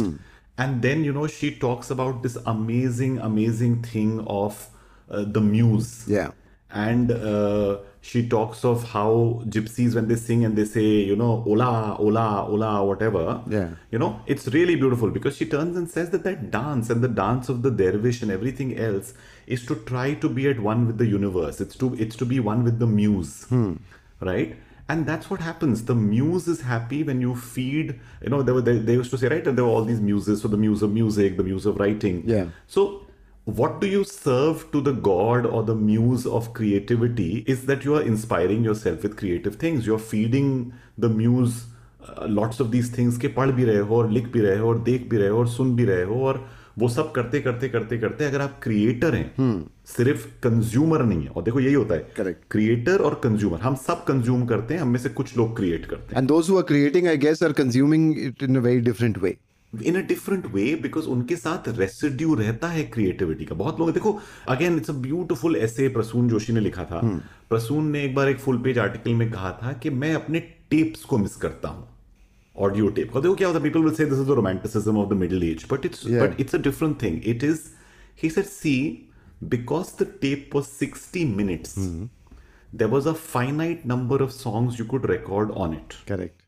[0.57, 4.69] And then, you know, she talks about this amazing, amazing thing of
[5.09, 6.05] uh, the muse.
[6.07, 6.31] Yeah.
[6.69, 11.43] And uh, she talks of how gypsies, when they sing and they say, you know,
[11.47, 13.69] ola, ola, ola, whatever, Yeah.
[13.91, 17.09] you know, it's really beautiful because she turns and says that that dance and the
[17.09, 19.13] dance of the dervish and everything else
[19.47, 21.61] is to try to be at one with the universe.
[21.61, 23.75] It's to it's to be one with the muse, hmm.
[24.19, 24.55] right?
[24.89, 25.85] And that's what happens.
[25.85, 27.99] The muse is happy when you feed.
[28.21, 30.01] You know, they, were, they, they used to say right, and there were all these
[30.01, 30.41] muses.
[30.41, 32.23] So the muse of music, the muse of writing.
[32.25, 32.47] Yeah.
[32.67, 33.05] So
[33.45, 37.95] what do you serve to the god or the muse of creativity is that you
[37.95, 41.65] are inspiring yourself with creative things you're feeding the muse
[42.07, 44.67] uh, lots of these things ke pad bhi rahe ho aur likh bhi rahe ho
[44.73, 46.35] aur dekh bhi rahe ho aur sun bhi rahe ho aur
[46.79, 49.51] वो सब करते करते करते करते अगर आप creator हैं
[49.87, 52.49] सिर्फ़ कंज्यूमर नहीं है। और देखो यही होता है। Correct.
[52.51, 56.15] क्रिएटर और कंज्यूमर हम सब कंज्यूम करते हैं हम में से कुछ लोग क्रिएट करते
[56.15, 59.33] हैं। Who are creating, I guess, are consuming it in a very different way.
[59.73, 64.17] In a different way because उनके साथ रेसिड्यू रहता है क्रिएटिविटी का। बहुत लोग देखो
[64.49, 66.99] अगेन इट्स अ ब्यूटिफुल ऐसे प्रसून जोशी ने लिखा था।
[67.49, 70.39] प्रसून ने एक बार एक फुल पेज आर्टिकल में कहा था कि मैं अपने
[70.71, 71.87] टेप्स को मिस करता हूँ।
[72.55, 73.07] audio tape.
[73.07, 75.85] Because okay, other people will say this is the romanticism of the Middle Age, but
[75.85, 76.19] it's yeah.
[76.19, 77.21] but it's a different thing.
[77.23, 77.73] It is.
[78.15, 79.09] He said, see,
[79.47, 82.05] because the tape was sixty minutes, mm-hmm.
[82.73, 85.95] there was a finite number of songs you could record on it.
[86.05, 86.43] Correct.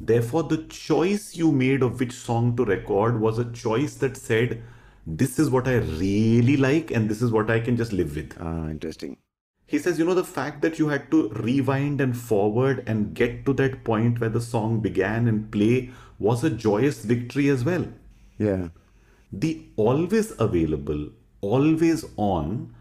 [0.00, 4.62] Therefore, the choice you made of which song to record was a choice that said,
[5.06, 8.36] "This is what I really like, and this is what I can just live with."
[8.40, 9.18] Ah, interesting.
[9.70, 13.46] He says, You know, the fact that you had to rewind and forward and get
[13.46, 17.86] to that point where the song began and play was a joyous victory as well.
[18.38, 18.68] Yeah.
[19.32, 22.74] The always available, always on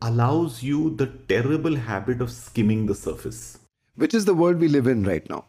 [0.00, 3.58] allows you the terrible habit of skimming the surface.
[3.94, 5.44] Which is the world we live in right now.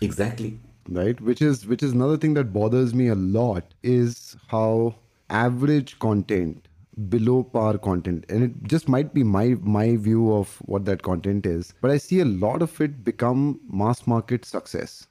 [0.00, 0.58] Exactly.
[0.94, 4.14] right which is which is another thing that bothers me a lot is
[4.52, 4.94] how
[5.30, 6.66] average content
[7.08, 8.24] below par content.
[8.28, 11.96] And it just might be my my view of what that content is but i
[11.96, 15.06] see a lot of it become mass market success.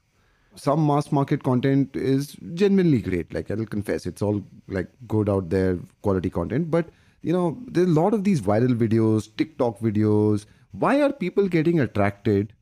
[0.56, 5.50] Some mass market content is genuinely great like i'll confess it's all like good out
[5.50, 6.90] there quality content but
[7.22, 10.46] you know there's a lot of these viral videos tiktok videos.
[10.72, 12.54] Why are people getting attracted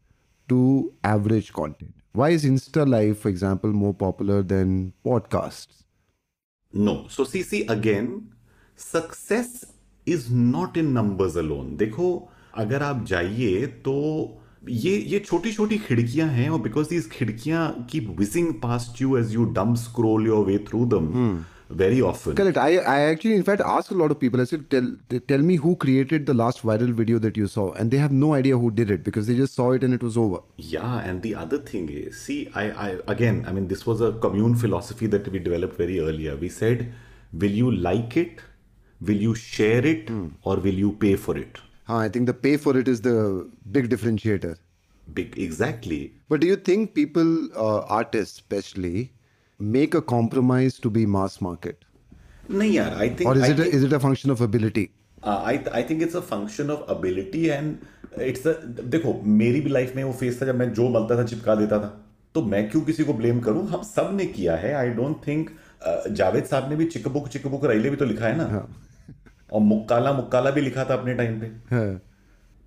[0.49, 1.93] to average content?
[2.13, 5.83] Why is insta live for example more popular than podcasts?
[6.71, 7.07] No.
[7.07, 8.31] So see, see again,
[8.79, 9.65] success
[10.05, 11.75] is not in numbers alone.
[11.77, 12.07] देखो
[12.57, 13.95] अगर आप जाइए तो
[14.69, 17.61] ये ये छोटी छोटी खिड़कियाँ हैं और बिकॉज़ these खिड़कियाँ
[17.91, 21.07] keep whizzing past you as you dumb scroll your way through them
[21.81, 22.35] very often.
[22.37, 25.19] correct i i actually in fact asked a lot of people i said tell they
[25.31, 28.31] tell me who created the last viral video that you saw and they have no
[28.37, 30.39] idea who did it because they just saw it and it was over
[30.71, 34.11] Yeah, and the other thing is, see, I, I again, I mean, this was a
[34.25, 36.35] commune philosophy that we developed very earlier.
[36.35, 36.83] We said,
[37.43, 38.41] will you like it,
[39.01, 40.31] will you share it, mm.
[40.43, 41.59] or will you pay for it?
[41.91, 43.17] huh, i think the pay for it is the
[43.77, 44.55] big differentiator
[45.17, 46.01] Big, exactly.
[46.29, 49.11] but do you think people uh, artists especially
[49.59, 51.85] make a compromise to be mass market
[52.49, 53.29] नहीं यार, I think.
[53.29, 54.89] or is I it think, a, is it a function of ability
[55.21, 57.81] Uh, I I think it's a function of ability and
[58.27, 58.53] it's a
[58.93, 61.79] देखो मेरी भी life में वो face था जब मैं जो मलता था चिपका देता
[61.79, 61.89] था
[62.35, 65.49] तो मैं क्यों किसी को ब्लेम करूँ हम सबने किया है आई डोंट थिंक
[66.19, 68.65] जावेद साहब ने भी चिकबुक चिकबुक रैले भी तो लिखा है ना
[69.53, 72.01] और मुक्काला मुक्काला भी लिखा था अपने टाइम पे। हाँ.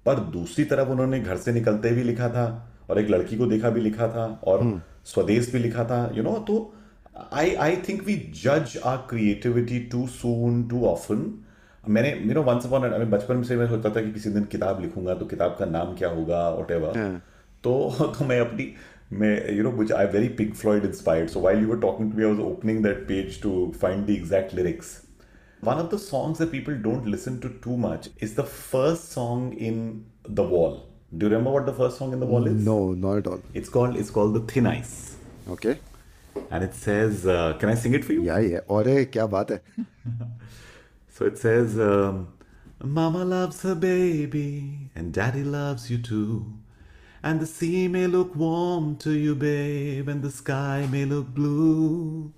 [0.07, 2.47] पर दूसरी तरफ़ उन्होंने घर से निकलते भी लिखा था
[2.91, 6.33] और एक लड़की को देखा भी लिखा था और स्वदेश भी लिखा था यू नो
[6.49, 6.75] तो
[7.33, 8.15] आई आई थिंक वी
[8.45, 11.45] जज our creativity too soon too often
[11.89, 14.81] मैंने यू नो वंस अपॉन मैं बचपन से मैं सोचता था कि किसी दिन किताब
[14.81, 17.21] लिखूँगा तो किताब का नाम क्या होगा वट एवर
[17.65, 18.73] तो तो मैं अपनी
[19.13, 22.19] मैं यू नो मुझे I very Pink Floyd inspired so while you were talking to
[22.19, 25.03] me I was opening that page to find the exact lyrics
[25.63, 29.53] One of the songs that people don't listen to too much is the first song
[29.53, 30.89] in The Wall.
[31.17, 32.65] Do you remember what the first song in The Wall is?
[32.65, 33.41] No, not at all.
[33.55, 35.15] It's called it's called The Thin Ice.
[35.49, 35.79] Okay.
[36.51, 38.25] And it says, uh, can I sing it for you?
[38.25, 38.59] Yeah, yeah.
[38.67, 39.61] Ore, kya baat hai?
[41.15, 42.33] so it says, um,
[42.83, 46.55] Mama loves her baby and daddy loves you too.
[47.23, 52.33] And the sea may look warm to you, babe, and the sky may look blue.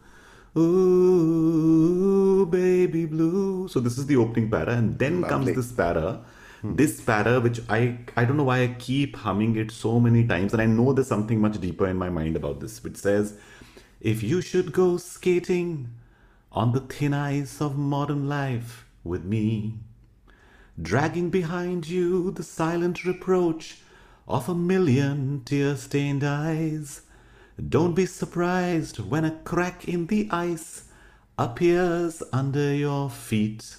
[0.57, 3.69] Ooh, baby blue.
[3.69, 6.21] So this is the opening para, and then comes this para.
[6.63, 6.77] Hmm.
[6.77, 10.53] This para, which I I don't know why I keep humming it so many times,
[10.53, 13.35] and I know there's something much deeper in my mind about this, which says,
[14.01, 15.91] "If you should go skating
[16.53, 19.81] on the thin ice of modern life with me,
[20.81, 23.79] dragging behind you the silent reproach
[24.27, 27.03] of a million tear stained eyes.
[27.57, 30.85] Don't be surprised when a crack in the ice
[31.39, 33.77] appears under your feet.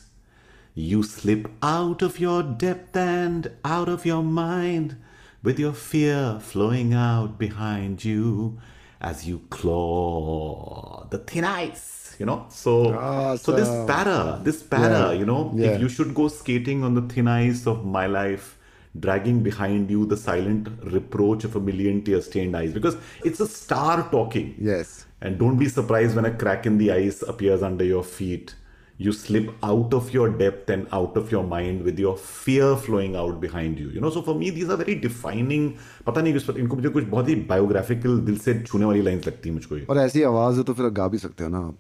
[0.74, 4.96] You slip out of your depth and out of your mind
[5.44, 8.60] with your fear flowing out behind you
[9.02, 12.46] as you claw the thin ice, you know?
[12.50, 13.88] So, so this Awesome.
[13.88, 15.20] para, this para, Yeah.
[15.20, 15.72] you know, Yeah.
[15.72, 18.58] if you should go skating on the thin ice of my life,
[18.99, 23.47] dragging behind you the silent reproach of a million tear stained eyes, because it's a
[23.47, 24.55] star talking.
[24.59, 28.57] yes And don't be surprised when a crack in the ice appears under your feet.
[29.05, 33.15] you slip out of your depth and out of your mind with your fear flowing
[33.21, 35.63] out behind you you know so for me these are very defining
[36.09, 39.27] पता नहीं किस पर इनको मुझे कुछ बहुत ही biographical दिल से छूने वाली लाइंस
[39.27, 41.59] लगती है मुझको ये और ऐसी आवाज है तो फिर गा भी सकते हो ना
[41.69, 41.79] आप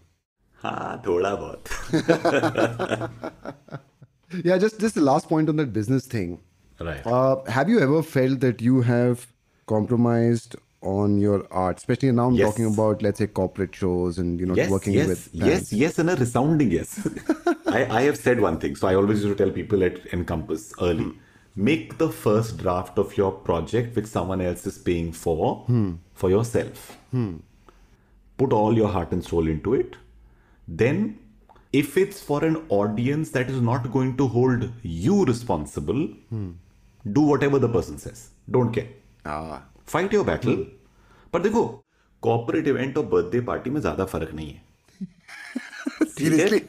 [0.62, 1.62] हाँ थोड़ा बहुत
[4.48, 6.34] Yeah, just just the last point on that business thing.
[6.79, 9.27] right Uh, have you ever felt that you have
[9.67, 12.49] compromised on your art, especially now I'm Yes.
[12.49, 15.73] talking about let's say corporate shows and you know yes, working yes, with yes, brands.
[15.73, 17.07] yes, and a resounding yes.
[17.67, 20.73] I, I have said one thing, so I always used to tell people at Encompass
[20.79, 21.63] early: hmm.
[21.69, 25.93] make the first draft of your project which someone else is paying for hmm.
[26.13, 26.85] for yourself.
[27.11, 27.37] Hmm.
[28.37, 29.95] Put all your heart and soul into it.
[30.67, 31.17] Then,
[31.73, 36.07] if it's for an audience that is not going to hold you responsible,
[37.05, 40.65] do whatever the person says don't care fight your battle
[41.33, 41.65] पर देखो
[42.23, 44.63] cooperative and और birthday party में ज़्यादा फ़र्क नहीं है।
[46.16, 46.64] seriously,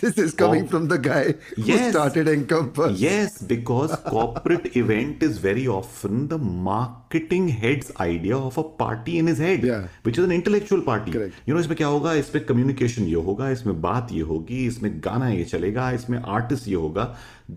[0.00, 0.70] this is coming Oh.
[0.72, 1.22] from the guy
[1.56, 1.90] who Yes.
[1.92, 2.98] started Encompass.
[3.02, 6.38] yes because corporate event is very often the
[6.68, 9.86] marketing head's idea of a party in his head Yeah.
[10.08, 11.34] which is an intellectual party Correct.
[11.46, 15.28] you know इसमें क्या होगा इसमें communication ये होगा इसमें बात ये होगी इसमें गाना
[15.34, 17.06] ये चलेगा इसमें आर्टिस्ट ये होगा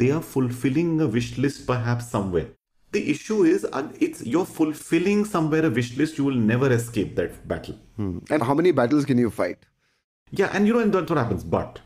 [0.03, 2.47] they are fulfilling a wish list perhaps somewhere
[2.95, 7.15] the issue is uh, it's you're fulfilling somewhere a wish list you will never escape
[7.21, 8.13] that battle Hmm.
[8.35, 9.65] And how many battles can you fight?
[10.30, 11.44] Yeah, and you know, and that's what happens.
[11.44, 11.80] But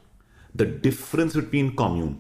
[0.55, 2.17] the difference between Kommune,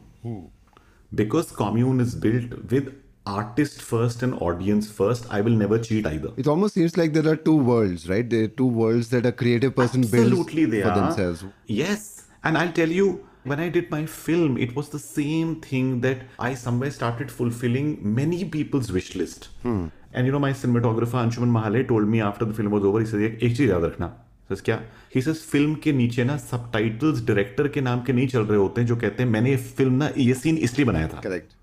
[1.14, 2.94] because Kommune is built with
[3.26, 6.32] artist first and audience first, I will never cheat either.
[6.36, 8.28] It almost seems like there are two worlds, right?
[8.28, 11.00] There are two worlds that a creative person Absolutely builds for are.
[11.00, 11.44] themselves.
[11.66, 12.26] Yes.
[12.42, 16.18] And I'll tell you, when I did my film, it was the same thing that
[16.38, 19.48] I somewhere started fulfilling many people's wish list.
[19.62, 19.86] Hmm.
[20.12, 23.06] And you know, my cinematographer Anshuman Mahale told me after the film was over, he
[23.06, 24.12] said, Ek cheez yaad.
[24.50, 24.78] रखना क्या
[25.14, 28.80] he says film के नीचे ना subtitles director के नाम के नहीं चल रहे होते
[28.80, 31.56] हैं जो कहते हैं मैंने ये फ़िल्म ना ये सीन इसलिए बनाया था Correct.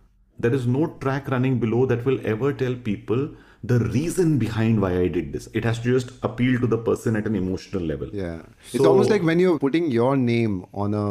[0.44, 3.26] there is no track running below that will ever tell people
[3.72, 5.48] the reason behind why I did this.
[5.60, 8.10] It has to just appeal to the person at an emotional level.
[8.20, 8.40] Yeah.
[8.72, 11.04] It's So- almost like when you're putting your name on a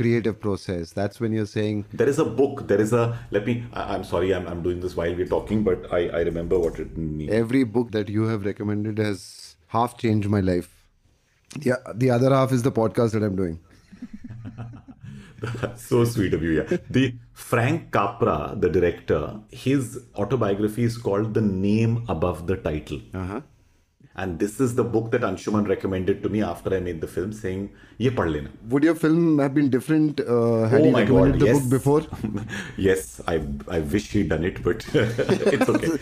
[0.00, 2.60] creative process, that's when you're saying, There is a book.
[2.72, 3.18] There is a.
[3.30, 3.54] Let me.
[3.72, 4.34] I, I'm sorry.
[4.34, 7.32] I'm, I'm doing this while we're talking, but I, I remember what it means.
[7.32, 10.68] every book that you have recommended has half changed my life.
[11.60, 13.60] Yeah, the other half is the podcast that I'm doing.
[15.76, 16.62] so sweet of you.
[16.62, 16.76] Yeah.
[16.90, 23.40] The Frank Capra, the director, his autobiography is called "The Name Above the Title." Uh-huh.
[24.16, 27.32] And this is the book that Anshuman recommended to me after I made the film,
[27.32, 31.02] saying, "Ye pad lena." Would your film have been different uh, had oh you my
[31.02, 31.40] recommended god!
[31.40, 31.60] the yes.
[31.60, 32.02] book before?
[32.76, 35.92] yes, I I wish he'd done it, but it's okay.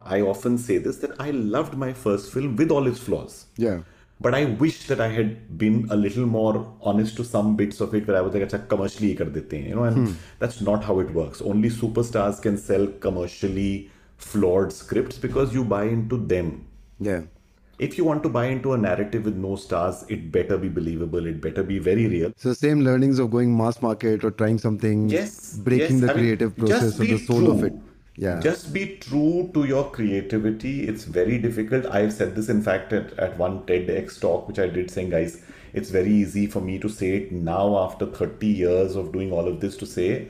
[0.00, 3.46] I often say this that I loved my first film with all its flaws.
[3.56, 3.82] Yeah
[4.20, 7.94] but I wish that I had been a little more honest to some bits of
[7.94, 10.14] it where I was like, Acha, commercially you know, and hmm.
[10.38, 11.42] that's not how it works.
[11.42, 16.66] Only superstars can sell commercially flawed scripts because you buy into them.
[16.98, 17.22] Yeah.
[17.78, 21.26] If you want to buy into a narrative with no stars, it better be believable.
[21.26, 22.32] It better be very real.
[22.36, 26.98] So same learnings of going mass market or trying something, yes, breaking the creative process
[26.98, 27.74] or the soul of it
[28.17, 28.39] Yeah.
[28.39, 30.87] Just be true to your creativity.
[30.87, 31.85] It's very difficult.
[31.85, 35.41] I've said this, in fact, at, at one TEDx talk, which I did, saying, guys,
[35.73, 39.47] it's very easy for me to say it now after 30 years of doing all
[39.47, 40.27] of this to say,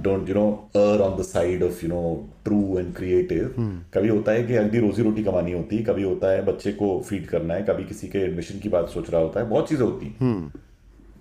[0.00, 3.54] don't, you know, err on the side of, you know, true and creative.
[3.94, 6.88] कभी होता है कि अगली रोजी रोटी कमानी होती है कभी होता है बच्चे को
[7.08, 9.84] फीड करना है कभी किसी के एडमिशन की बात सोच रहा होता है बहुत चीजें
[9.84, 10.34] होती हैं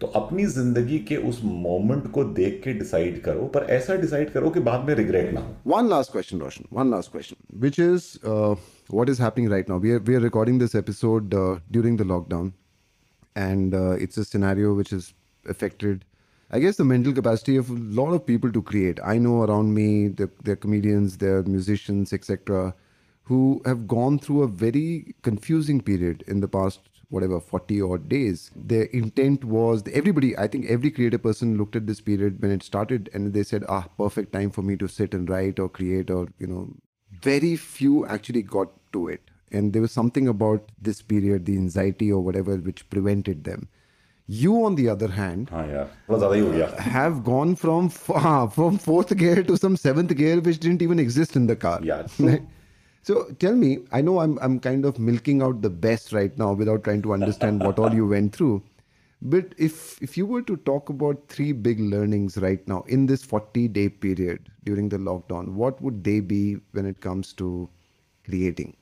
[0.00, 4.50] तो अपनी ज़िंदगी के उस मोमेंट को देख के डिसाइड करो पर ऐसा डिसाइड करो
[4.50, 8.09] कि बाद में रिग्रेट ना हो one last question Roshan one last question which is
[8.26, 12.52] what is happening right now we are we are recording this episode during the lockdown
[13.37, 15.11] and it's a scenario which is
[15.46, 16.04] affected
[16.50, 19.74] i guess the mental capacity of a lot of people to create i know around
[19.74, 22.74] me they're, they're comedians they're musicians etc
[23.26, 28.51] who have gone through a very confusing period in the past whatever 40 odd days
[28.73, 32.62] the intent was everybody i think every creative person looked at this period when it
[32.62, 36.11] started and they said ah perfect time for me to sit and write or create
[36.11, 36.69] or you know.
[37.23, 39.23] Very few actually got to it.
[39.51, 43.68] And there was something about this period the anxiety or whatever which prevented them.
[44.26, 45.51] You, on the other hand,
[46.80, 47.89] have gone from
[48.57, 51.80] from fourth gear to some seventh gear, which didn't even exist in the car.
[51.83, 52.07] Yeah.
[53.07, 56.52] so tell me i know i'm i'm kind of milking out the best right now
[56.52, 58.62] without trying to understand what all you went through.
[59.22, 63.22] But if if you were to talk about three big learnings right now in this
[63.22, 67.68] 40 day period during the lockdown what would they be when it comes to
[68.26, 68.76] creating?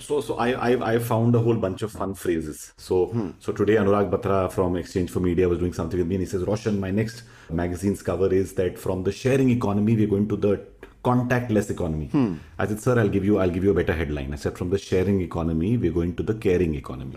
[0.00, 2.72] So, so I, I, I found a whole bunch of fun phrases.
[2.76, 3.30] So, hmm.
[3.40, 6.78] so today Anurag Batra from exchange4media was doing something with me, and he says, "Roshan,
[6.78, 10.56] my next magazine's cover is that from the sharing economy we're going to the
[11.04, 12.06] contactless economy.
[12.06, 12.34] Hmm.
[12.58, 14.32] I said, sir, I'll give you, I'll give you a better headline.
[14.32, 17.14] I said, from the sharing economy, we're going to the caring economy.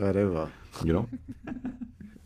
[0.83, 1.09] You know.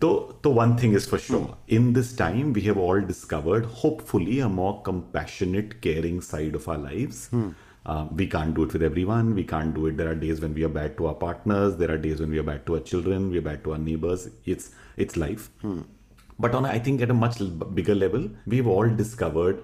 [0.01, 1.53] So, the one thing is for sure, hmm.
[1.67, 6.77] in this time, we have all discovered, hopefully, a more compassionate, caring side of our
[6.77, 7.27] lives.
[7.29, 7.51] Hmm.
[7.85, 9.35] Uh, we can't do it with everyone.
[9.35, 9.97] We can't do it.
[9.97, 11.77] There are days when we are bad to our partners.
[11.77, 13.29] There are days when we are bad to our children.
[13.29, 14.27] We are bad to our neighbors.
[14.45, 15.49] It's it's life.
[15.61, 15.81] Hmm.
[16.39, 17.37] But on, I think, at a much
[17.73, 19.61] bigger level, we've all discovered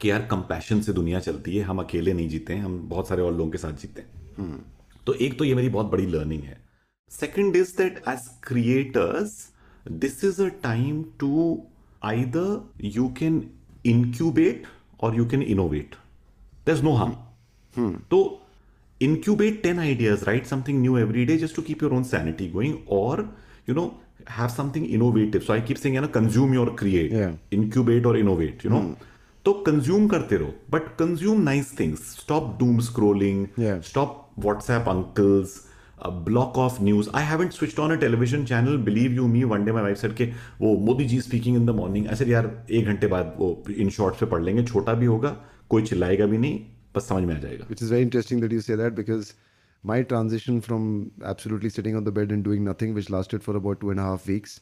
[0.00, 3.22] कि यार compassion से दुनिया चलती है हम अकेले नहीं जीते हैं हम बहुत सारे
[3.22, 4.64] और लोगों के साथ जीते हैं।
[5.06, 6.58] तो एक तो ये मेरी बहुत बड़ी लर्निंग है।
[7.12, 9.36] Second is that as creators
[9.90, 11.62] this is a time to
[12.04, 13.42] either you can
[13.86, 14.66] incubate
[15.00, 15.94] और यू कैन इनोवेट
[16.68, 18.40] दस नो हम तो
[19.00, 22.76] incubate ten ideas right something new every day just to keep your own sanity going
[22.92, 23.28] और
[23.68, 23.86] you know
[24.30, 28.64] have something innovative so I keep saying you know consume your create incubate और innovate
[28.66, 28.80] you know
[29.44, 33.46] तो consume करते रहो। But consume nice things stop doom scrolling
[33.84, 35.60] stop WhatsApp uncles
[36.24, 39.72] block off news I haven't switch on a television channel believe you me one day
[39.72, 40.24] my wife sir के
[40.60, 44.20] वो Modi ji speaking in the morning ऐसे यार एक घंटे बाद वो in shorts
[44.20, 45.36] पे पढ़ लेंगे। छोटा भी होगा
[45.70, 46.58] कोई चिल्लाएगा भी नहीं
[46.96, 47.66] बस समझ में आ जाएगा.
[47.70, 49.32] It is very interesting that you say that because
[49.84, 50.90] my transition from
[51.30, 54.28] absolutely sitting on the bed and doing nothing which lasted for about two and half
[54.30, 54.60] weeks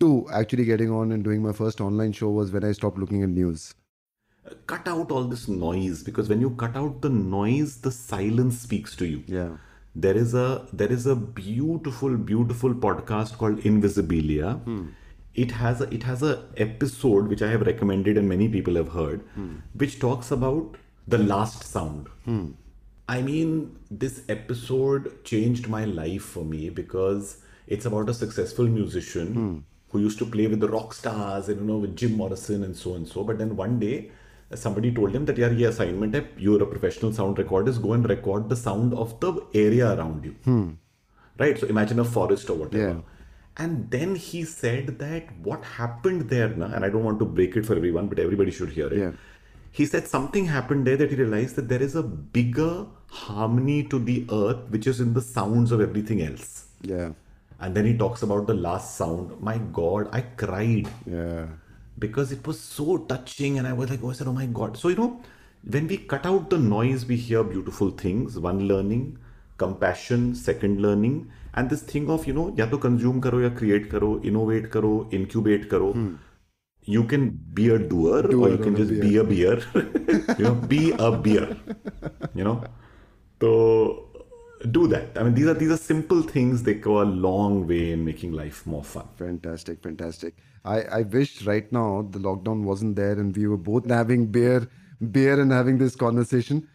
[0.00, 0.10] to
[0.40, 3.34] actually getting on and doing my first online show was when I stop looking an
[3.34, 3.72] news
[4.66, 8.96] cut out all this noise because when you cut out the noise the silence speaks
[8.96, 9.22] to you.
[9.26, 9.56] Yeah.
[10.04, 14.62] there is a there is a beautiful beautiful podcast called invisibilia.
[14.64, 14.86] Hmm.
[15.34, 16.32] It has a it has a
[16.64, 19.54] episode which i have recommended and many people have heard hmm.
[19.82, 20.76] which talks about
[21.06, 22.08] the last sound.
[22.24, 22.50] Hmm.
[23.08, 29.64] I mean this episode changed my life for me because it's about a successful musician
[29.90, 32.76] who used to play with the rock stars and you know with jim morrison and
[32.76, 33.24] so and so.
[33.24, 34.10] But then one day
[34.52, 38.08] somebody told him that yeah ये assignment है you're a professional sound recordist go and
[38.08, 40.64] record the sound of the area around you hmm.
[41.42, 43.00] right so imagine a forest or whatever Yeah.
[43.64, 47.56] and then he said that what happened there na, and i don't want to break
[47.56, 49.12] it for everyone but everybody should hear it Yeah.
[49.72, 52.02] he said something happened there that he realized that there is a
[52.38, 52.86] bigger
[53.24, 56.48] harmony to the earth which is in the sounds of everything else
[56.82, 57.10] Yeah.
[57.60, 60.88] and then he talks about the last sound my god i cried
[61.18, 61.44] Yeah
[61.98, 64.76] because it was so touching and I was like, oh, I said, oh my God.
[64.76, 65.22] So, you know,
[65.68, 68.38] when we cut out the noise, we hear beautiful things.
[68.38, 69.18] One learning,
[69.56, 73.90] compassion, second learning, and this thing of, you know, ya to consume karo, ya create
[73.90, 75.92] karo, innovate karo, incubate karo.
[75.92, 76.14] Hmm.
[76.82, 79.62] You can be a doer, doer or you can just be a beer.
[80.38, 81.56] you know, be a beer.
[82.34, 82.64] You know?
[83.40, 84.03] So
[84.70, 87.92] do that i mean these are these are simple things they go a long way
[87.92, 90.34] in making life more fun Fantastic, fantastic.
[90.64, 94.68] I, I wish right now the lockdown wasn't there and we were both having beer,
[95.10, 96.68] beer and having this conversation.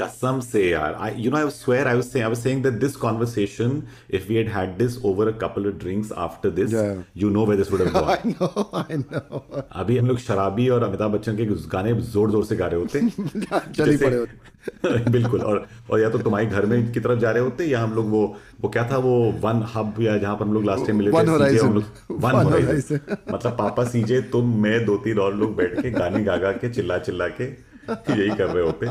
[0.00, 2.96] कसम से यार I you know I swear I was I was saying that this
[2.96, 6.74] conversation if we had had this over a couple of drinks after this
[7.16, 10.68] you know where this would have gone I know I know अभी हम लोग शराबी
[10.68, 13.00] और अमिताभ बच्चन के गाने जोर-जोर से गा रहे होते।
[13.74, 17.42] चल पड़े होते। बिल्कुल और और या तो तुम्हारे घर में की तरफ़ जा रहे
[17.42, 20.52] होते या हम लोग वो वो क्या था वो वन हब या जहाँ पर हम
[20.52, 21.84] लोग लास्ट टाइम मिले वन थे हम लोग
[22.20, 23.00] वन होराइजन।
[23.32, 26.72] मतलब पापा सीजे तुम मैं दो तीन और लोग बैठ के गाने गा गा के
[26.72, 27.44] चिल्ला चिल्ला के
[27.90, 28.86] यही कर रहे होते।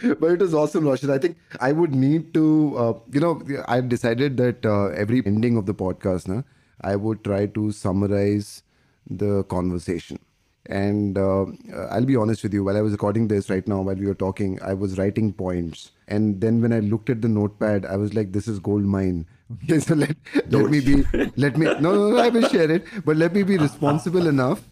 [0.20, 1.10] but it was awesome, Roshan.
[1.10, 5.56] I think I would need to, uh, you know, I've decided that uh, every ending
[5.56, 6.42] of the podcast, na,
[6.80, 8.62] I would try to summarize
[9.08, 10.18] the conversation.
[10.66, 11.44] And uh,
[11.90, 14.14] I'll be honest with you, while I was recording this right now, while we were
[14.14, 15.90] talking, I was writing points.
[16.08, 19.26] And then when I looked at the notepad, I was like, this is gold mine.
[19.64, 20.16] Okay, so let,
[20.48, 21.04] let me be,
[21.36, 24.62] let me, no, no, no, I will share it, but let me be responsible enough,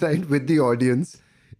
[0.00, 1.16] right, with the audience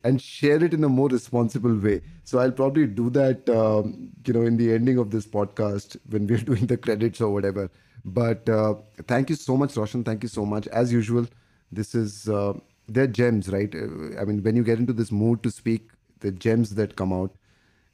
[0.07, 2.02] and share it in a more responsible way.
[2.24, 6.26] So I'll probably do that, um, you know, in the ending of this podcast when
[6.26, 7.70] we're doing the credits or whatever.
[8.04, 8.76] But uh,
[9.09, 10.04] thank you so much, Roshan.
[10.04, 10.68] Thank you so much.
[10.68, 11.26] As usual,
[11.72, 12.54] this is uh,
[12.88, 13.74] they're gems, right?
[13.74, 15.90] Uh, I mean, when you get into this mood to speak,
[16.20, 17.34] the gems that come out.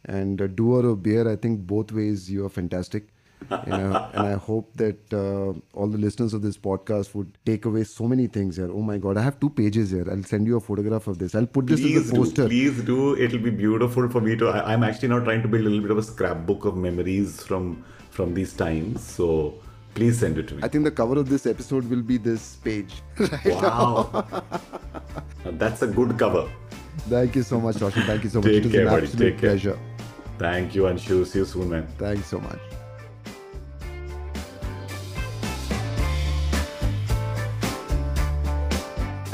[0.05, 3.09] And uh, doer or beer, I think both ways you are fantastic.
[3.67, 7.65] You know, and I hope that uh, all the listeners of this podcast would take
[7.65, 8.71] away so many things here.
[8.71, 10.07] Oh my God, I have two pages here.
[10.11, 11.35] I'll send you a photograph of this.
[11.35, 12.47] I'll put this please as a do poster.
[12.49, 15.63] please do it'll be beautiful for me to I, i'm actually now trying to build
[15.63, 19.55] a little bit of a scrapbook of memories from from these times so
[19.95, 22.57] please send it to me I think the cover of this episode will be this
[22.57, 22.95] page.
[23.47, 24.25] wow
[25.45, 26.49] Now that's a good cover
[27.09, 28.03] Thank you so much, Roshan.
[28.03, 28.47] Thank you so much.
[28.47, 29.07] Take it was care, an buddy.
[29.07, 29.51] absolute Take care.
[29.51, 29.79] pleasure.
[30.39, 31.27] Thank you, Anshu.
[31.27, 31.87] See you soon, man.
[31.99, 32.61] Thanks so much.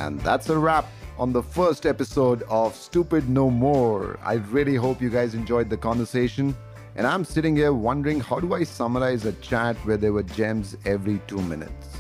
[0.09, 0.87] And that's a wrap
[1.19, 4.19] on the first episode of Stupid No More.
[4.23, 6.57] I really hope you guys enjoyed the conversation.
[6.97, 10.79] And I'm sitting here wondering how do I summarize a chat where there were gems
[10.87, 11.99] every two minutes?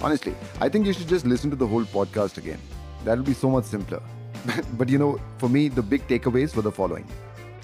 [0.00, 2.58] Honestly, I think you should just listen to the whole podcast again.
[3.04, 4.00] That'll be so much simpler.
[4.78, 7.06] but you know, for me, the big takeaways were the following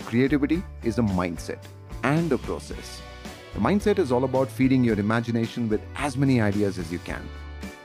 [0.05, 1.65] creativity is a mindset
[2.03, 3.01] and a process.
[3.55, 7.27] The mindset is all about feeding your imagination with as many ideas as you can,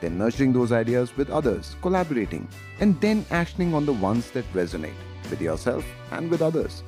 [0.02, 2.46] then nurturing those ideas with others, collaborating,
[2.80, 5.00] and then actioning on the ones that resonate
[5.30, 6.82] with yourself and with others.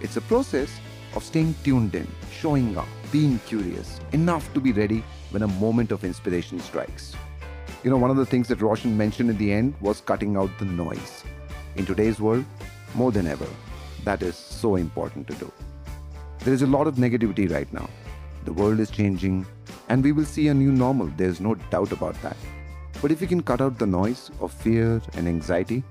[0.00, 0.80] It's a process
[1.14, 5.92] of staying tuned in, showing up, being curious, enough to be ready when a moment
[5.92, 7.14] of inspiration strikes.
[7.84, 10.50] You know, one of the things that Roshan mentioned in the end was cutting out
[10.58, 11.22] the noise.
[11.76, 12.44] In today's world,
[12.94, 13.46] more than ever,
[14.04, 15.52] that is so important to do.
[16.40, 17.88] There is a lot of negativity right now.
[18.44, 19.46] The world is changing,
[19.88, 22.36] and we will see a new normal, there's no doubt about that.
[23.04, 25.84] But if we can cut out the noise of fear and anxiety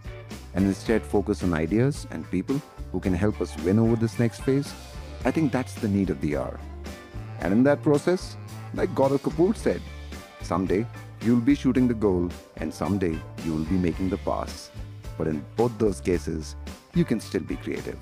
[0.55, 2.59] and instead focus on ideas and people
[2.91, 4.74] who can help us win over this next phase,
[5.24, 6.59] I think that's the need of the hour.
[7.39, 8.36] And in that process,
[8.74, 9.80] like Gaurav Kapoor said,
[10.41, 10.88] someday
[11.22, 14.72] you'll be shooting the goal and someday you will be making the pass.
[15.16, 16.55] But in both those cases,
[16.95, 17.99] you can still be creative.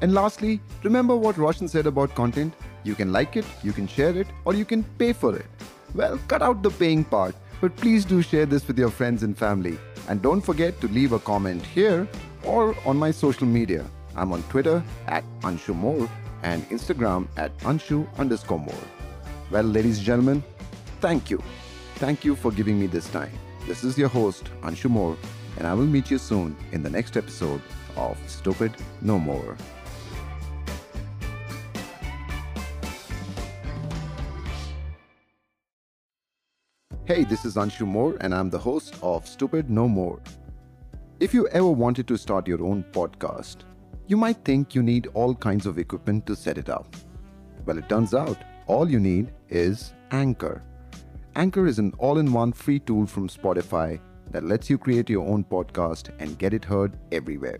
[0.00, 2.54] And lastly, remember what Roshan said about content?
[2.82, 5.46] You can like it, you can share it, or you can pay for it.
[5.94, 9.38] Well, cut out the paying part, but please do share this with your friends and
[9.38, 9.78] family.
[10.08, 12.08] And don't forget to leave a comment here
[12.42, 13.86] or on my social media.
[14.16, 16.10] I'm on Twitter at Anshu Mor
[16.42, 18.84] and Instagram at Anshu underscore more.
[19.52, 20.42] Well, ladies and gentlemen,
[21.00, 21.40] thank you.
[21.94, 23.30] Thank you for giving me this time.
[23.68, 25.16] This is your host, Anshu Mor,
[25.56, 27.62] and I will meet you soon in the next episode
[27.96, 29.56] of Stupid No More.
[37.12, 40.18] Hey, this is Anshu Mor, and I'm the host of Stupid No More.
[41.20, 43.64] If you ever wanted to start your own podcast,
[44.06, 46.96] you might think you need all kinds of equipment to set it up.
[47.66, 50.62] Well, it turns out all you need is Anchor.
[51.36, 54.00] Anchor is an all in one free tool from Spotify
[54.30, 57.58] that lets you create your own podcast and get it heard everywhere.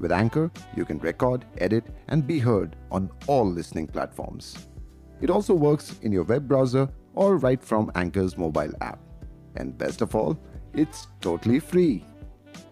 [0.00, 4.66] With Anchor, you can record, edit, and be heard on all listening platforms.
[5.20, 8.98] It also works in your web browser or right from Anchor's mobile app.
[9.56, 10.38] And best of all,
[10.72, 12.04] it's totally free.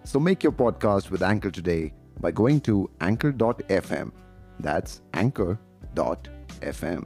[0.05, 4.12] So make your podcast with Anchor today by going to anchor.fm.
[4.59, 7.05] That's anchor.fm.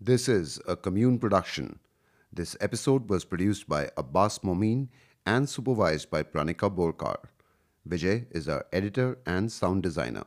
[0.00, 1.78] This is a Kommune production.
[2.32, 4.88] This episode was produced by Abbas Momin
[5.26, 7.16] and supervised by Pranika Borkar.
[7.88, 10.24] Vijay is our editor and sound designer.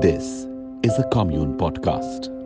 [0.00, 0.46] This
[0.82, 2.37] is a Kommune Podcast.